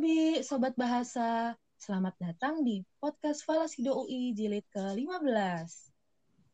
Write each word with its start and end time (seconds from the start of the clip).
Nabi, 0.00 0.40
Sobat 0.40 0.72
Bahasa. 0.80 1.52
Selamat 1.76 2.16
datang 2.16 2.64
di 2.64 2.80
podcast 3.04 3.44
Falasido 3.44 4.00
UI 4.00 4.32
jilid 4.32 4.64
ke-15. 4.72 5.68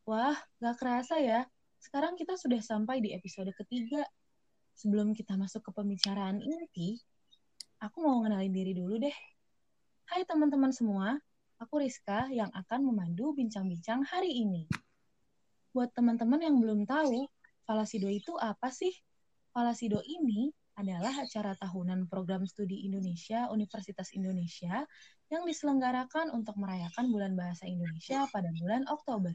Wah, 0.02 0.34
gak 0.58 0.74
kerasa 0.82 1.22
ya. 1.22 1.46
Sekarang 1.78 2.18
kita 2.18 2.34
sudah 2.34 2.58
sampai 2.58 2.98
di 2.98 3.14
episode 3.14 3.46
ketiga. 3.54 4.02
Sebelum 4.74 5.14
kita 5.14 5.38
masuk 5.38 5.62
ke 5.62 5.70
pembicaraan 5.78 6.42
inti, 6.42 6.98
aku 7.78 8.02
mau 8.02 8.18
ngenalin 8.26 8.50
diri 8.50 8.74
dulu 8.74 8.98
deh. 8.98 9.14
Hai 10.10 10.26
teman-teman 10.26 10.74
semua, 10.74 11.14
aku 11.62 11.86
Rizka 11.86 12.26
yang 12.34 12.50
akan 12.50 12.82
memandu 12.82 13.30
bincang-bincang 13.30 14.02
hari 14.10 14.42
ini. 14.42 14.66
Buat 15.70 15.94
teman-teman 15.94 16.42
yang 16.42 16.58
belum 16.58 16.82
tahu, 16.82 17.30
Falasido 17.62 18.10
itu 18.10 18.34
apa 18.42 18.74
sih? 18.74 18.90
Falasido 19.54 20.02
ini 20.02 20.50
adalah 20.76 21.24
acara 21.24 21.56
tahunan 21.56 22.04
program 22.06 22.44
studi 22.44 22.84
Indonesia 22.84 23.48
Universitas 23.48 24.12
Indonesia 24.12 24.84
yang 25.32 25.42
diselenggarakan 25.48 26.30
untuk 26.36 26.60
merayakan 26.60 27.08
Bulan 27.08 27.32
Bahasa 27.34 27.64
Indonesia 27.64 28.28
pada 28.28 28.52
bulan 28.60 28.84
Oktober. 28.86 29.32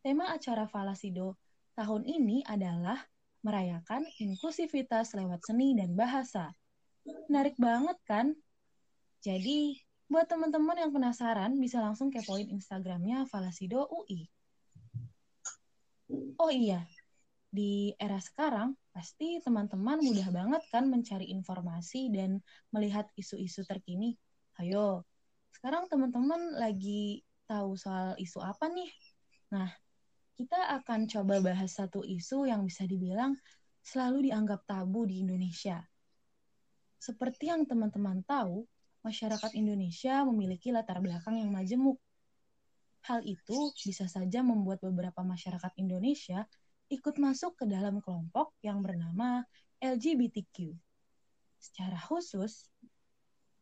Tema 0.00 0.32
acara 0.32 0.64
Falasido 0.64 1.36
tahun 1.76 2.08
ini 2.08 2.40
adalah 2.48 2.96
merayakan 3.44 4.04
inklusivitas 4.16 5.12
lewat 5.12 5.44
seni 5.44 5.76
dan 5.76 5.92
bahasa. 5.92 6.56
Menarik 7.28 7.56
banget 7.60 7.96
kan? 8.08 8.32
Jadi, 9.20 9.76
buat 10.08 10.24
teman-teman 10.24 10.80
yang 10.80 10.92
penasaran 10.92 11.52
bisa 11.60 11.84
langsung 11.84 12.08
kepoin 12.08 12.48
Instagramnya 12.48 13.28
Falasido 13.28 13.84
UI. 13.92 14.24
Oh 16.40 16.50
iya, 16.50 16.82
di 17.50 17.90
era 17.98 18.22
sekarang 18.22 18.78
pasti 18.94 19.42
teman-teman 19.42 19.98
mudah 19.98 20.30
banget 20.30 20.62
kan 20.70 20.86
mencari 20.86 21.26
informasi 21.34 22.06
dan 22.14 22.38
melihat 22.70 23.10
isu-isu 23.18 23.66
terkini. 23.66 24.14
Ayo, 24.62 25.02
sekarang 25.50 25.90
teman-teman 25.90 26.54
lagi 26.54 27.26
tahu 27.50 27.74
soal 27.74 28.14
isu 28.22 28.38
apa 28.38 28.70
nih? 28.70 28.90
Nah, 29.50 29.66
kita 30.38 30.78
akan 30.80 31.10
coba 31.10 31.42
bahas 31.42 31.74
satu 31.74 32.06
isu 32.06 32.46
yang 32.46 32.62
bisa 32.62 32.86
dibilang 32.86 33.34
selalu 33.82 34.30
dianggap 34.30 34.62
tabu 34.64 35.02
di 35.04 35.26
Indonesia. 35.26 35.82
Seperti 37.02 37.50
yang 37.50 37.66
teman-teman 37.66 38.22
tahu, 38.22 38.62
masyarakat 39.02 39.56
Indonesia 39.58 40.22
memiliki 40.22 40.70
latar 40.70 41.02
belakang 41.02 41.40
yang 41.40 41.50
majemuk. 41.50 41.98
Hal 43.08 43.24
itu 43.24 43.72
bisa 43.80 44.04
saja 44.06 44.44
membuat 44.44 44.84
beberapa 44.84 45.24
masyarakat 45.24 45.72
Indonesia 45.80 46.44
ikut 46.90 47.16
masuk 47.22 47.54
ke 47.54 47.64
dalam 47.70 48.02
kelompok 48.02 48.52
yang 48.66 48.82
bernama 48.82 49.46
LGBTQ. 49.78 50.74
Secara 51.62 51.96
khusus, 51.96 52.66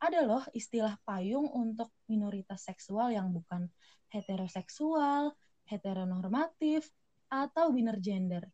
ada 0.01 0.25
loh 0.25 0.43
istilah 0.57 0.97
payung 1.05 1.47
untuk 1.53 1.93
minoritas 2.09 2.65
seksual 2.65 3.13
yang 3.13 3.29
bukan 3.31 3.69
heteroseksual, 4.09 5.37
heteronormatif, 5.69 6.89
atau 7.29 7.69
biner 7.69 8.01
gender. 8.01 8.49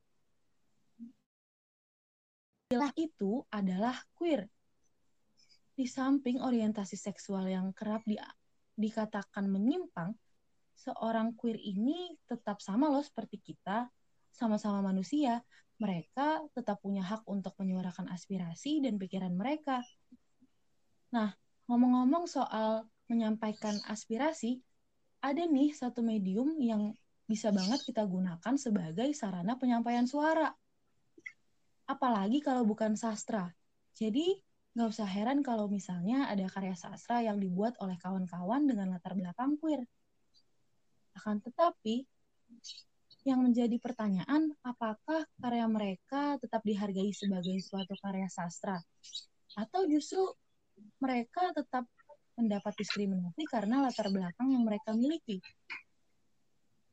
Istilah 2.67 2.91
itu 2.99 3.47
adalah 3.55 3.95
queer. 4.19 4.51
Di 5.75 5.87
samping 5.87 6.43
orientasi 6.43 6.99
seksual 6.99 7.47
yang 7.47 7.71
kerap 7.71 8.03
di, 8.03 8.19
dikatakan 8.75 9.47
menyimpang, 9.47 10.11
seorang 10.75 11.39
queer 11.39 11.61
ini 11.61 12.19
tetap 12.27 12.59
sama 12.59 12.91
loh 12.91 13.03
seperti 13.03 13.39
kita, 13.39 13.87
sama-sama 14.35 14.83
manusia, 14.83 15.47
mereka 15.79 16.43
tetap 16.55 16.83
punya 16.83 17.07
hak 17.07 17.23
untuk 17.31 17.55
menyuarakan 17.63 18.11
aspirasi 18.11 18.83
dan 18.83 18.99
pikiran 18.99 19.31
mereka. 19.35 19.83
Nah, 21.15 21.31
ngomong-ngomong 21.71 22.27
soal 22.27 22.91
menyampaikan 23.07 23.79
aspirasi, 23.87 24.59
ada 25.23 25.47
nih 25.47 25.71
satu 25.71 26.03
medium 26.03 26.59
yang 26.59 26.91
bisa 27.25 27.55
banget 27.55 27.81
kita 27.87 28.05
gunakan 28.05 28.55
sebagai 28.59 29.09
sarana 29.17 29.57
penyampaian 29.57 30.05
suara. 30.05 30.53
Apalagi 31.87 32.43
kalau 32.43 32.67
bukan 32.67 32.99
sastra. 32.99 33.55
Jadi, 33.95 34.35
nggak 34.75 34.89
usah 34.91 35.07
heran 35.07 35.41
kalau 35.47 35.71
misalnya 35.71 36.27
ada 36.27 36.45
karya 36.51 36.75
sastra 36.75 37.23
yang 37.23 37.39
dibuat 37.39 37.79
oleh 37.79 37.95
kawan-kawan 38.03 38.67
dengan 38.67 38.91
latar 38.91 39.15
belakang 39.15 39.55
queer. 39.63 39.87
Akan 41.15 41.39
tetapi, 41.39 42.03
yang 43.25 43.41
menjadi 43.41 43.81
pertanyaan 43.81 44.53
apakah 44.61 45.25
karya 45.41 45.65
mereka 45.65 46.37
tetap 46.39 46.61
dihargai 46.61 47.09
sebagai 47.17 47.57
suatu 47.65 47.97
karya 48.05 48.29
sastra 48.29 48.77
atau 49.57 49.89
justru 49.89 50.21
mereka 51.01 51.53
tetap 51.57 51.89
mendapat 52.37 52.75
diskriminasi 52.77 53.47
karena 53.49 53.81
latar 53.87 54.11
belakang 54.11 54.53
yang 54.53 54.67
mereka 54.67 54.93
miliki. 54.93 55.39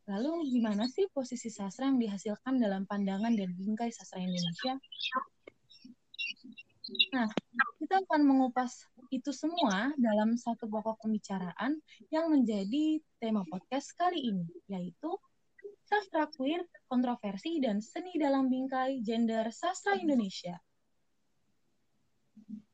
Lalu 0.08 0.50
gimana 0.50 0.88
sih 0.88 1.10
posisi 1.12 1.50
sastra 1.52 1.90
yang 1.90 2.00
dihasilkan 2.00 2.58
dalam 2.58 2.88
pandangan 2.88 3.34
dan 3.36 3.52
bingkai 3.58 3.90
sastra 3.92 4.22
Indonesia? 4.22 4.78
Nah, 7.16 7.28
kita 7.80 8.04
akan 8.04 8.22
mengupas 8.28 8.84
itu 9.16 9.32
semua 9.32 9.96
dalam 9.96 10.36
satu 10.36 10.68
pokok 10.68 11.08
pembicaraan 11.08 11.80
yang 12.12 12.28
menjadi 12.28 13.00
tema 13.20 13.48
podcast 13.48 13.96
kali 13.96 14.20
ini, 14.20 14.46
yaitu 14.68 15.10
sastra 15.92 16.24
queer, 16.32 16.64
kontroversi, 16.88 17.60
dan 17.60 17.84
seni 17.84 18.16
dalam 18.16 18.48
bingkai 18.48 19.04
gender 19.04 19.52
sastra 19.52 20.00
Indonesia. 20.00 20.56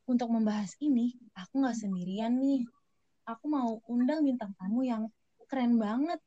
Untuk 0.06 0.30
membahas 0.30 0.78
ini, 0.86 1.18
aku 1.34 1.66
nggak 1.66 1.82
sendirian 1.82 2.38
nih. 2.38 2.62
Aku 3.26 3.50
mau 3.50 3.82
undang 3.90 4.22
bintang 4.22 4.54
tamu 4.62 4.86
yang 4.86 5.10
keren 5.50 5.82
banget. 5.82 6.22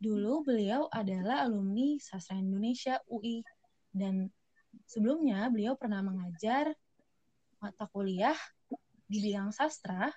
Dulu 0.00 0.40
beliau 0.40 0.88
adalah 0.88 1.44
alumni 1.44 2.00
sastra 2.00 2.40
Indonesia 2.40 2.96
UI 3.12 3.44
dan 3.92 4.32
sebelumnya 4.88 5.52
beliau 5.52 5.76
pernah 5.76 6.00
mengajar 6.00 6.72
mata 7.60 7.84
kuliah 7.92 8.36
di 9.04 9.20
bidang 9.20 9.52
sastra 9.52 10.08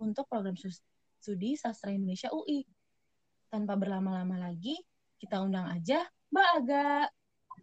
untuk 0.00 0.24
program 0.32 0.56
studi 1.20 1.60
sastra 1.60 1.92
Indonesia 1.92 2.32
UI 2.32 2.77
tanpa 3.48 3.80
berlama-lama 3.80 4.36
lagi, 4.36 4.76
kita 5.16 5.40
undang 5.40 5.64
aja 5.72 6.04
Mbak 6.28 6.48
Aga. 6.60 7.08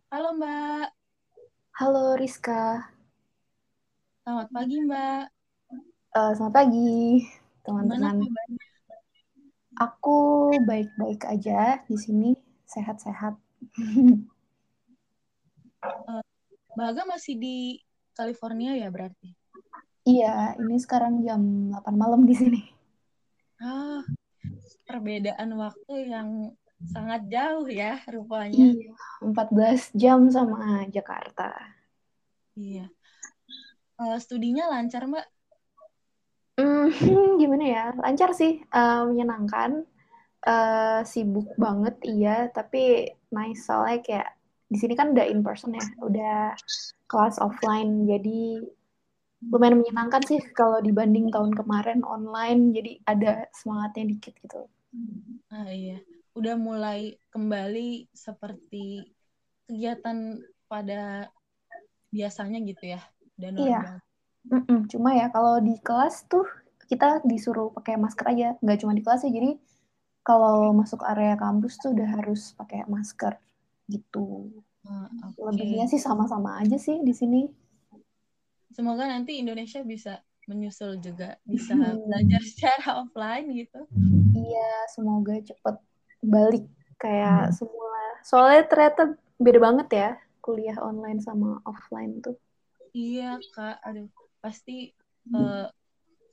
Halo 0.10 0.34
Mbak. 0.34 0.88
Halo 1.78 2.18
Rizka. 2.18 2.90
Selamat 4.26 4.50
pagi 4.50 4.82
Mbak. 4.82 5.24
Uh, 6.18 6.32
selamat 6.34 6.54
pagi 6.58 7.22
teman-teman. 7.62 8.26
Aku 9.78 10.50
baik-baik 10.66 11.22
aja 11.30 11.78
di 11.86 11.98
sini, 12.02 12.34
sehat-sehat. 12.66 13.38
uh, 15.86 16.22
Mbak 16.74 16.88
Aga 16.98 17.04
masih 17.06 17.38
di 17.38 17.78
California 18.18 18.74
ya 18.74 18.90
berarti? 18.90 19.38
Iya, 20.06 20.58
ini 20.58 20.82
sekarang 20.82 21.22
jam 21.22 21.70
8 21.70 21.94
malam 21.94 22.26
di 22.26 22.34
sini. 22.34 22.62
Ah, 23.62 24.02
perbedaan 24.96 25.52
waktu 25.60 26.08
yang 26.08 26.56
sangat 26.88 27.28
jauh 27.28 27.68
ya 27.68 28.00
rupanya. 28.08 28.72
Iya, 28.72 28.96
14 29.20 29.92
jam 29.92 30.32
sama 30.32 30.88
Jakarta. 30.88 31.52
Iya. 32.56 32.88
Uh, 34.00 34.16
studinya 34.24 34.72
lancar, 34.72 35.04
Mbak? 35.04 35.28
Hmm, 36.56 36.88
gimana 37.42 37.66
ya? 37.68 37.86
Lancar 38.00 38.32
sih, 38.32 38.64
uh, 38.72 39.04
menyenangkan. 39.04 39.84
Uh, 40.46 41.02
sibuk 41.04 41.50
banget 41.58 41.98
iya, 42.06 42.48
tapi 42.54 43.10
nice 43.34 43.66
soalnya 43.66 44.00
kayak 44.06 44.30
di 44.70 44.78
sini 44.78 44.94
kan 44.94 45.18
udah 45.18 45.26
in 45.26 45.42
person 45.42 45.74
ya, 45.74 45.82
udah 46.06 46.54
kelas 47.10 47.42
offline, 47.42 48.06
jadi 48.06 48.62
lumayan 49.50 49.82
menyenangkan 49.82 50.22
sih 50.22 50.38
kalau 50.54 50.86
dibanding 50.86 51.34
tahun 51.34 51.50
kemarin 51.50 52.06
online, 52.06 52.78
jadi 52.78 53.02
ada 53.10 53.50
semangatnya 53.58 54.06
dikit 54.06 54.38
gitu. 54.38 54.70
Ah 55.52 55.70
iya, 55.72 56.00
udah 56.36 56.56
mulai 56.60 57.16
kembali 57.32 58.10
seperti 58.12 59.16
kegiatan 59.66 60.42
pada 60.68 61.30
biasanya 62.12 62.60
gitu 62.64 62.96
ya, 62.96 63.02
dan 63.36 63.54
Iya. 63.60 63.82
Mm 64.46 64.62
-mm. 64.62 64.80
Cuma 64.92 65.18
ya 65.18 65.34
kalau 65.34 65.58
di 65.58 65.74
kelas 65.82 66.30
tuh 66.30 66.46
kita 66.86 67.26
disuruh 67.26 67.74
pakai 67.74 67.98
masker 67.98 68.26
aja, 68.30 68.48
nggak 68.62 68.80
cuma 68.86 68.94
di 68.94 69.02
kelas 69.02 69.26
ya. 69.26 69.34
Jadi 69.34 69.58
kalau 70.26 70.74
masuk 70.74 71.02
area 71.06 71.38
kampus 71.38 71.78
tuh 71.82 71.94
udah 71.94 72.10
harus 72.18 72.54
pakai 72.58 72.86
masker 72.86 73.38
gitu. 73.90 74.50
Ah, 74.86 75.10
okay. 75.10 75.42
Lebihnya 75.42 75.86
sih 75.90 76.02
sama-sama 76.02 76.62
aja 76.62 76.78
sih 76.78 77.02
di 77.02 77.14
sini. 77.14 77.42
Semoga 78.74 79.10
nanti 79.10 79.42
Indonesia 79.42 79.82
bisa 79.82 80.22
menyusul 80.46 81.02
juga 81.02 81.42
bisa 81.46 81.74
belajar 82.06 82.42
secara 82.46 83.02
offline 83.02 83.50
gitu. 83.54 83.82
Iya, 84.46 84.72
semoga 84.94 85.34
cepet 85.42 85.76
balik 86.22 86.66
kayak 87.02 87.50
hmm. 87.50 87.56
semula. 87.58 88.06
Soalnya 88.22 88.64
ternyata 88.70 89.02
beda 89.42 89.60
banget 89.60 89.88
ya 89.92 90.10
kuliah 90.46 90.78
online 90.78 91.20
sama 91.20 91.58
offline 91.66 92.22
tuh. 92.22 92.38
Iya, 92.94 93.42
Kak. 93.52 93.82
Aduh, 93.82 94.08
pasti 94.40 94.94
uh, 95.34 95.68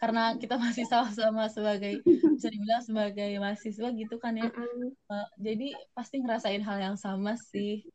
karena 0.02 0.34
kita 0.34 0.58
masih 0.58 0.82
sama-sama 0.82 1.46
sebagai 1.46 2.02
bisa 2.02 2.50
dibilang 2.50 2.82
sebagai 2.82 3.30
mahasiswa 3.38 3.88
gitu 3.94 4.18
kan 4.18 4.34
ya 4.34 4.50
uh, 4.50 5.28
jadi 5.38 5.78
pasti 5.94 6.18
ngerasain 6.18 6.58
hal 6.58 6.82
yang 6.82 6.98
sama 6.98 7.38
sih 7.38 7.86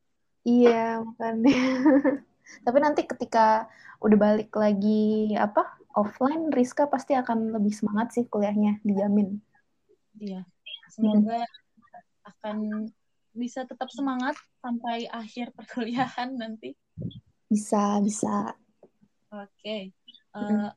iya 0.48 1.04
makanya 1.04 1.52
tapi 2.66 2.78
nanti 2.80 3.04
ketika 3.04 3.68
udah 4.00 4.16
balik 4.16 4.56
lagi 4.56 5.36
apa 5.36 5.68
offline 6.00 6.48
Rizka 6.56 6.88
pasti 6.88 7.12
akan 7.12 7.52
lebih 7.60 7.75
semangat 7.75 8.16
sih 8.16 8.24
kuliahnya 8.24 8.80
dijamin 8.88 9.44
iya 10.22 10.42
semoga 10.92 11.42
hmm. 11.44 12.28
akan 12.28 12.58
bisa 13.38 13.64
tetap 13.69 13.90
semangat 13.94 14.34
sampai 14.60 15.06
akhir 15.10 15.54
perkuliahan 15.58 16.36
nanti 16.36 16.74
bisa 17.48 18.02
bisa 18.02 18.52
oke 19.31 19.48
okay. 19.62 19.94
uh, 20.36 20.74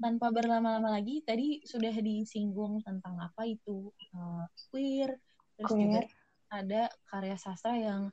tanpa 0.00 0.32
berlama-lama 0.32 0.96
lagi 0.96 1.20
tadi 1.24 1.60
sudah 1.64 1.92
disinggung 2.00 2.80
tentang 2.84 3.20
apa 3.20 3.44
itu 3.44 3.92
uh, 4.16 4.44
queer 4.72 5.16
terus 5.56 5.72
queer. 5.72 5.82
juga 5.82 6.00
ada 6.54 6.82
karya 7.10 7.36
sastra 7.36 7.74
yang 7.74 8.12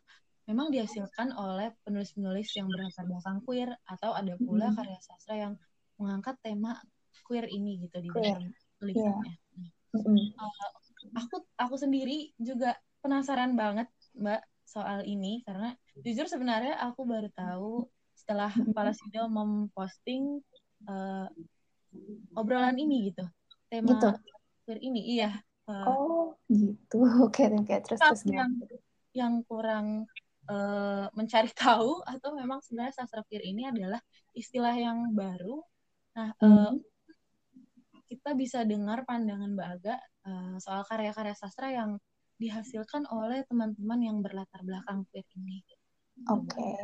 memang 0.50 0.74
dihasilkan 0.74 1.32
oleh 1.38 1.72
penulis-penulis 1.86 2.50
yang 2.58 2.68
berlatar 2.68 3.06
belakang 3.06 3.40
queer 3.46 3.70
atau 3.86 4.12
ada 4.18 4.34
pula 4.42 4.74
mm. 4.74 4.76
karya 4.76 5.00
sastra 5.00 5.36
yang 5.38 5.54
mengangkat 6.02 6.36
tema 6.42 6.82
queer 7.24 7.46
ini 7.48 7.86
gitu 7.86 8.02
di 8.02 8.10
dalam 8.10 8.50
tulisannya. 8.82 9.32
Yeah. 9.32 9.51
Mm. 9.92 10.32
Uh, 10.40 10.72
aku 11.20 11.44
aku 11.60 11.76
sendiri 11.76 12.32
juga 12.40 12.78
penasaran 13.04 13.58
banget 13.58 13.92
Mbak 14.16 14.42
soal 14.64 15.04
ini 15.04 15.44
karena 15.44 15.76
jujur 16.00 16.32
sebenarnya 16.32 16.80
aku 16.80 17.04
baru 17.04 17.28
tahu 17.36 17.92
setelah 18.16 18.54
Palasido 18.72 19.28
memposting 19.28 20.40
uh, 20.88 21.28
obrolan 22.40 22.80
ini 22.80 23.12
gitu 23.12 23.28
tema 23.68 24.00
gitu. 24.00 24.10
ini 24.80 25.20
iya 25.20 25.36
uh, 25.68 25.86
oh 25.92 26.28
gitu 26.48 27.04
oke 27.28 27.44
oke 27.44 27.68
okay. 27.68 27.84
terus 27.84 28.00
terus 28.00 28.24
yang 28.32 28.52
yang 29.12 29.34
kurang 29.44 30.08
uh, 30.48 31.12
mencari 31.12 31.52
tahu 31.60 32.00
atau 32.08 32.30
memang 32.32 32.64
sebenarnya 32.64 33.04
sastra 33.04 33.28
ini 33.28 33.68
adalah 33.68 34.00
istilah 34.32 34.72
yang 34.72 35.12
baru 35.12 35.60
nah 36.16 36.32
mm 36.40 36.48
-hmm. 36.48 36.56
uh, 36.56 36.74
kita 38.12 38.36
bisa 38.36 38.68
dengar 38.68 39.08
pandangan 39.08 39.56
Mbak 39.56 39.70
Aga 39.80 39.96
uh, 40.28 40.56
soal 40.60 40.84
karya-karya 40.84 41.32
sastra 41.32 41.72
yang 41.72 41.96
dihasilkan 42.36 43.08
oleh 43.08 43.48
teman-teman 43.48 44.00
yang 44.04 44.18
berlatar 44.20 44.60
belakang 44.68 45.08
queer 45.08 45.24
ini. 45.40 45.64
Oke. 46.28 46.52
Okay. 46.52 46.76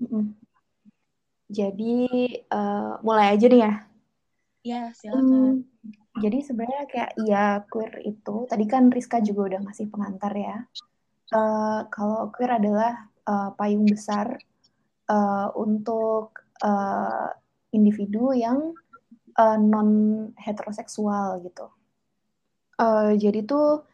Mm 0.00 0.06
-hmm. 0.08 0.24
Jadi 1.52 2.00
uh, 2.48 2.96
mulai 3.04 3.36
aja 3.36 3.44
nih 3.44 3.60
ya 3.60 3.74
Ya, 4.64 4.88
silakan. 4.96 5.20
Hmm, 5.28 5.52
jadi 6.24 6.40
sebenarnya 6.40 6.88
kayak 6.88 7.12
iya 7.20 7.60
queer 7.68 8.00
itu 8.00 8.48
tadi 8.48 8.64
kan 8.64 8.88
Rizka 8.88 9.20
juga 9.20 9.52
udah 9.52 9.60
ngasih 9.68 9.92
pengantar 9.92 10.32
ya. 10.32 10.56
Uh, 11.28 11.84
kalau 11.92 12.32
queer 12.32 12.56
adalah 12.56 13.12
uh, 13.28 13.52
payung 13.60 13.84
besar 13.84 14.40
uh, 15.12 15.52
untuk 15.52 16.32
uh, 16.64 17.28
individu 17.76 18.32
yang 18.32 18.72
uh, 19.38 19.58
non 19.58 19.88
heteroseksual 20.38 21.42
gitu. 21.44 21.66
Uh, 22.78 23.14
jadi 23.14 23.46
tuh 23.46 23.86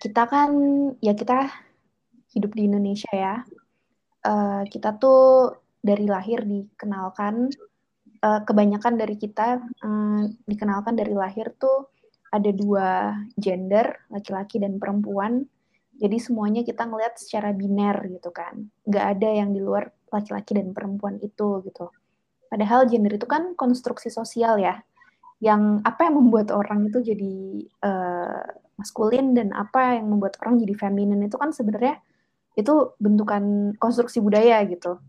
kita 0.00 0.28
kan 0.28 0.50
ya 1.00 1.12
kita 1.16 1.48
hidup 2.32 2.52
di 2.52 2.68
Indonesia 2.68 3.12
ya. 3.12 3.36
Uh, 4.24 4.64
kita 4.72 4.96
tuh 4.96 5.52
dari 5.84 6.08
lahir 6.08 6.40
dikenalkan 6.48 7.52
uh, 8.24 8.40
kebanyakan 8.48 8.96
dari 8.96 9.20
kita 9.20 9.60
uh, 9.60 10.22
dikenalkan 10.48 10.96
dari 10.96 11.12
lahir 11.12 11.52
tuh 11.60 11.92
ada 12.34 12.50
dua 12.50 13.14
gender, 13.38 13.94
laki-laki 14.10 14.58
dan 14.58 14.80
perempuan. 14.80 15.46
Jadi 15.94 16.18
semuanya 16.18 16.66
kita 16.66 16.82
ngelihat 16.90 17.14
secara 17.14 17.54
biner 17.54 17.94
gitu 18.10 18.34
kan. 18.34 18.66
Nggak 18.82 19.06
ada 19.14 19.28
yang 19.30 19.54
di 19.54 19.62
luar 19.62 19.86
laki-laki 20.10 20.58
dan 20.58 20.74
perempuan 20.74 21.22
itu 21.22 21.62
gitu. 21.62 21.94
Padahal 22.54 22.86
gender 22.86 23.18
itu 23.18 23.26
kan 23.26 23.58
konstruksi 23.58 24.14
sosial 24.14 24.62
ya. 24.62 24.78
Yang 25.42 25.82
apa 25.82 26.06
yang 26.06 26.14
membuat 26.22 26.54
orang 26.54 26.86
itu 26.86 27.02
jadi 27.02 27.34
uh, 27.82 28.46
maskulin 28.78 29.34
dan 29.34 29.50
apa 29.50 29.98
yang 29.98 30.06
membuat 30.06 30.38
orang 30.46 30.62
jadi 30.62 30.78
feminin 30.78 31.26
itu 31.26 31.34
kan 31.34 31.50
sebenarnya 31.50 31.98
itu 32.54 32.94
bentukan 33.02 33.74
konstruksi 33.82 34.22
budaya 34.22 34.62
gitu 34.70 35.02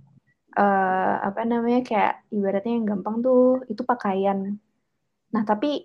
uh, 0.55 1.15
apa 1.21 1.43
namanya 1.43 1.83
kayak 1.85 2.13
ibaratnya 2.31 2.73
yang 2.79 2.87
gampang 2.87 3.21
tuh 3.21 3.61
itu 3.67 3.83
pakaian. 3.83 4.57
Nah 5.35 5.43
tapi 5.43 5.83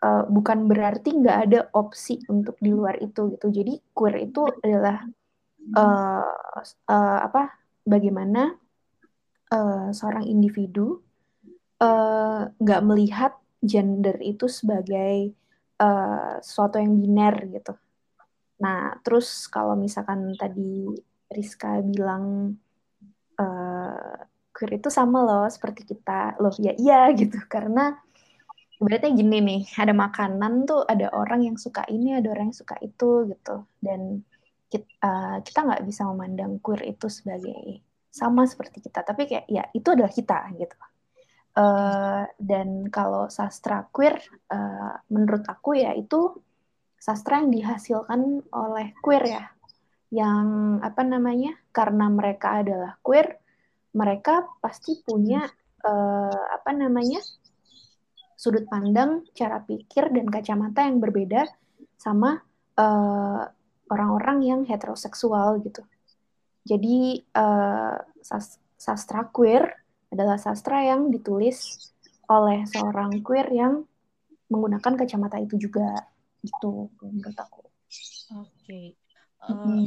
uh, 0.00 0.24
bukan 0.30 0.70
berarti 0.70 1.18
nggak 1.18 1.38
ada 1.50 1.60
opsi 1.74 2.22
untuk 2.30 2.56
di 2.62 2.70
luar 2.70 2.98
itu 3.02 3.34
gitu. 3.36 3.46
Jadi 3.50 3.82
queer 3.92 4.16
itu 4.30 4.46
adalah 4.62 5.02
uh, 5.76 6.26
uh, 6.88 7.18
apa 7.26 7.50
bagaimana 7.82 8.54
uh, 9.52 9.92
seorang 9.92 10.24
individu 10.24 11.04
nggak 12.56 12.82
uh, 12.82 12.86
melihat 12.86 13.36
gender 13.62 14.16
itu 14.22 14.46
sebagai 14.48 15.34
uh, 15.82 16.38
sesuatu 16.40 16.78
yang 16.80 16.98
biner 16.98 17.34
gitu. 17.52 17.74
Nah 18.62 18.96
terus 19.04 19.46
kalau 19.50 19.76
misalkan 19.76 20.34
tadi 20.38 20.88
Rizka 21.30 21.82
bilang 21.84 22.56
uh, 23.38 24.14
queer 24.52 24.78
itu 24.78 24.88
sama 24.92 25.24
loh 25.24 25.46
seperti 25.48 25.82
kita 25.88 26.36
loh 26.38 26.52
ya 26.60 26.76
iya 26.76 27.08
gitu 27.16 27.40
karena 27.48 27.96
berarti 28.82 29.14
gini 29.14 29.38
nih 29.40 29.62
ada 29.78 29.94
makanan 29.96 30.68
tuh 30.68 30.84
ada 30.84 31.08
orang 31.14 31.46
yang 31.46 31.56
suka 31.56 31.86
ini 31.88 32.18
ada 32.18 32.28
orang 32.34 32.52
yang 32.52 32.58
suka 32.58 32.76
itu 32.84 33.30
gitu 33.30 33.64
dan 33.80 34.26
kita 34.68 35.60
uh, 35.64 35.82
bisa 35.84 36.04
memandang 36.08 36.60
queer 36.60 36.82
itu 36.84 37.06
sebagai 37.08 37.80
sama 38.12 38.44
seperti 38.44 38.84
kita. 38.84 39.00
Tapi 39.00 39.24
kayak 39.24 39.46
ya 39.48 39.64
itu 39.72 39.88
adalah 39.88 40.12
kita 40.12 40.52
gitu. 40.60 40.76
Uh, 41.52 42.24
dan 42.40 42.88
kalau 42.88 43.28
sastra 43.28 43.84
queer 43.92 44.16
uh, 44.48 44.96
menurut 45.12 45.44
aku 45.44 45.76
ya 45.76 45.92
itu 45.92 46.40
sastra 46.96 47.40
yang 47.40 47.52
dihasilkan 47.52 48.44
oleh 48.52 48.92
queer 49.00 49.24
ya. 49.24 49.44
Yang 50.12 50.48
apa 50.84 51.02
namanya 51.08 51.56
karena 51.72 52.12
mereka 52.12 52.60
adalah 52.60 53.00
queer 53.00 53.40
mereka 53.96 54.44
pasti 54.60 55.00
punya 55.00 55.44
uh, 55.84 56.44
apa 56.52 56.70
namanya 56.72 57.20
sudut 58.42 58.66
pandang 58.66 59.22
cara 59.38 59.62
pikir 59.62 60.10
dan 60.10 60.26
kacamata 60.26 60.82
yang 60.82 60.98
berbeda 60.98 61.46
sama 61.94 62.42
orang 62.74 62.82
eh, 62.82 63.42
orang-orang 63.92 64.38
yang 64.42 64.60
heteroseksual 64.66 65.62
gitu 65.62 65.86
jadi 66.62 67.22
uh, 67.36 67.96
sas 68.22 68.58
sastra 68.78 69.26
queer 69.30 69.66
adalah 70.10 70.36
sastra 70.38 70.82
yang 70.82 71.10
ditulis 71.10 71.90
oleh 72.26 72.66
seorang 72.66 73.22
queer 73.22 73.48
yang 73.50 73.82
menggunakan 74.50 74.94
kacamata 74.98 75.40
itu 75.40 75.56
juga 75.56 76.06
gitu 76.42 76.90
menurut 77.00 77.38
aku. 77.38 77.62
Oke. 78.34 78.50
Okay 78.66 78.86
uh, 79.50 79.86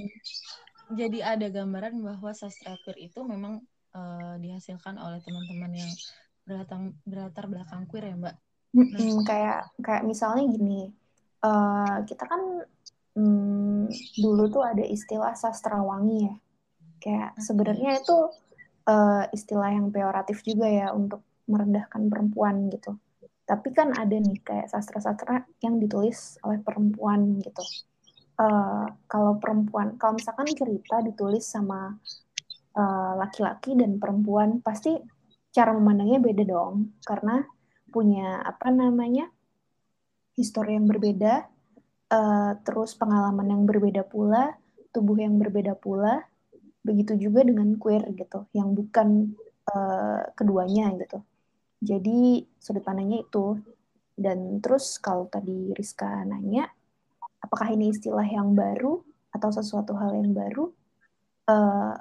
jadi 0.93 1.37
ada 1.37 1.47
gambaran 1.47 2.03
bahwa 2.03 2.31
sastra 2.35 2.75
queer 2.83 3.09
itu 3.09 3.19
memang 3.23 3.63
uh, 3.95 4.35
dihasilkan 4.39 4.99
oleh 4.99 5.19
teman-teman 5.23 5.71
yang 5.73 5.91
berlatar 6.45 6.79
berlatar 7.07 7.45
belakang 7.49 7.83
queer 7.89 8.13
ya 8.13 8.15
mbak 8.19 8.35
hmm, 8.75 9.25
kayak 9.25 9.65
kayak 9.81 10.03
misalnya 10.05 10.45
gini 10.51 10.93
uh, 11.41 12.05
kita 12.05 12.23
kan 12.27 12.41
um, 13.17 13.89
dulu 14.19 14.43
tuh 14.51 14.63
ada 14.65 14.83
istilah 14.85 15.33
sastrawangi 15.33 16.29
ya 16.29 16.35
kayak 17.05 17.37
sebenarnya 17.37 18.01
itu 18.01 18.17
uh, 18.89 19.29
istilah 19.29 19.69
yang 19.69 19.93
peoratif 19.93 20.41
juga 20.41 20.65
ya 20.65 20.89
untuk 20.89 21.21
merendahkan 21.45 22.09
perempuan 22.09 22.73
gitu. 22.73 22.97
Tapi 23.45 23.69
kan 23.77 23.93
ada 23.93 24.17
nih 24.17 24.41
kayak 24.41 24.73
sastra-sastra 24.73 25.45
yang 25.61 25.77
ditulis 25.77 26.41
oleh 26.41 26.57
perempuan 26.65 27.37
gitu. 27.45 27.61
Uh, 28.41 28.89
kalau 29.05 29.37
perempuan, 29.37 30.01
kalau 30.01 30.17
misalkan 30.17 30.49
cerita 30.49 30.99
ditulis 30.99 31.45
sama 31.45 31.95
eh, 32.75 33.13
laki-laki 33.15 33.71
uh, 33.71 33.79
dan 33.79 33.95
perempuan, 33.95 34.59
pasti 34.59 34.97
cara 35.55 35.71
memandangnya 35.71 36.19
beda 36.19 36.43
dong, 36.43 36.99
karena 37.07 37.39
punya 37.87 38.43
apa 38.43 38.67
namanya 38.75 39.31
histori 40.35 40.75
yang 40.75 40.83
berbeda, 40.83 41.47
uh, 42.11 42.51
terus 42.67 42.91
pengalaman 42.99 43.55
yang 43.55 43.63
berbeda 43.63 44.03
pula, 44.03 44.51
tubuh 44.91 45.15
yang 45.15 45.39
berbeda 45.39 45.79
pula, 45.79 46.27
begitu 46.85 47.17
juga 47.17 47.41
dengan 47.41 47.73
queer 47.81 48.05
gitu, 48.13 48.45
yang 48.53 48.77
bukan 48.77 49.33
uh, 49.73 50.21
keduanya 50.37 50.93
gitu. 51.01 51.25
Jadi 51.81 52.45
sudut 52.61 52.85
pandangnya 52.85 53.25
itu. 53.25 53.57
Dan 54.15 54.63
terus 54.63 54.95
kalau 55.01 55.27
tadi 55.27 55.75
Rizka 55.75 56.07
nanya, 56.23 56.69
apakah 57.43 57.73
ini 57.75 57.91
istilah 57.91 58.23
yang 58.23 58.55
baru 58.55 59.03
atau 59.35 59.49
sesuatu 59.51 59.91
hal 59.97 60.15
yang 60.15 60.31
baru? 60.31 60.71
Uh, 61.45 61.99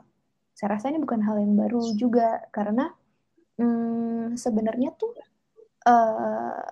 saya 0.54 0.78
rasa 0.78 0.94
ini 0.94 1.02
bukan 1.02 1.20
hal 1.26 1.42
yang 1.42 1.58
baru 1.58 1.82
juga 1.98 2.46
karena 2.54 2.94
hmm, 3.58 4.38
sebenarnya 4.38 4.94
tuh 4.94 5.10
uh, 5.90 6.62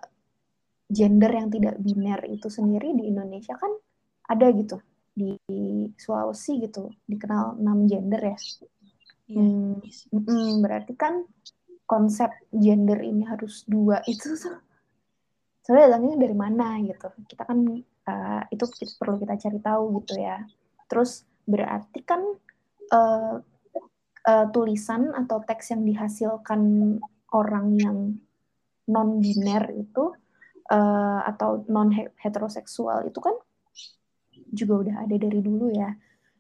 gender 0.86 1.32
yang 1.34 1.48
tidak 1.50 1.76
biner 1.82 2.20
itu 2.30 2.46
sendiri 2.46 2.94
di 2.94 3.10
Indonesia 3.10 3.58
kan 3.58 3.74
ada 4.30 4.46
gitu 4.54 4.78
di 5.12 5.36
Sulawesi 6.00 6.58
gitu 6.64 6.88
dikenal 7.04 7.60
enam 7.60 7.84
gender 7.84 8.20
ya. 8.20 8.38
Iya. 9.28 9.40
Hmm, 9.40 9.80
mm, 10.12 10.52
berarti 10.64 10.92
kan 10.96 11.24
konsep 11.84 12.32
gender 12.52 13.00
ini 13.04 13.28
harus 13.28 13.68
dua 13.68 14.00
itu 14.08 14.32
sebenarnya 15.64 15.88
datangnya 15.92 16.16
dari 16.16 16.36
mana 16.36 16.66
gitu. 16.82 17.08
Kita 17.28 17.42
kan 17.44 17.58
uh, 18.08 18.42
itu 18.48 18.64
kita, 18.66 18.92
perlu 18.96 19.16
kita 19.20 19.34
cari 19.38 19.58
tahu 19.60 19.84
gitu 20.02 20.14
ya. 20.18 20.40
Terus 20.88 21.24
berarti 21.44 22.00
kan 22.02 22.22
uh, 22.92 23.34
uh, 24.28 24.46
tulisan 24.50 25.12
atau 25.12 25.42
teks 25.44 25.74
yang 25.74 25.82
dihasilkan 25.84 26.60
orang 27.32 27.66
yang 27.78 27.98
non 28.90 29.22
biner 29.22 29.70
itu 29.72 30.12
uh, 30.72 31.20
atau 31.26 31.64
non 31.70 31.90
heteroseksual 31.94 33.08
itu 33.08 33.18
kan 33.22 33.36
juga 34.52 34.86
udah 34.86 34.96
ada 35.08 35.16
dari 35.16 35.40
dulu 35.40 35.72
ya. 35.72 35.90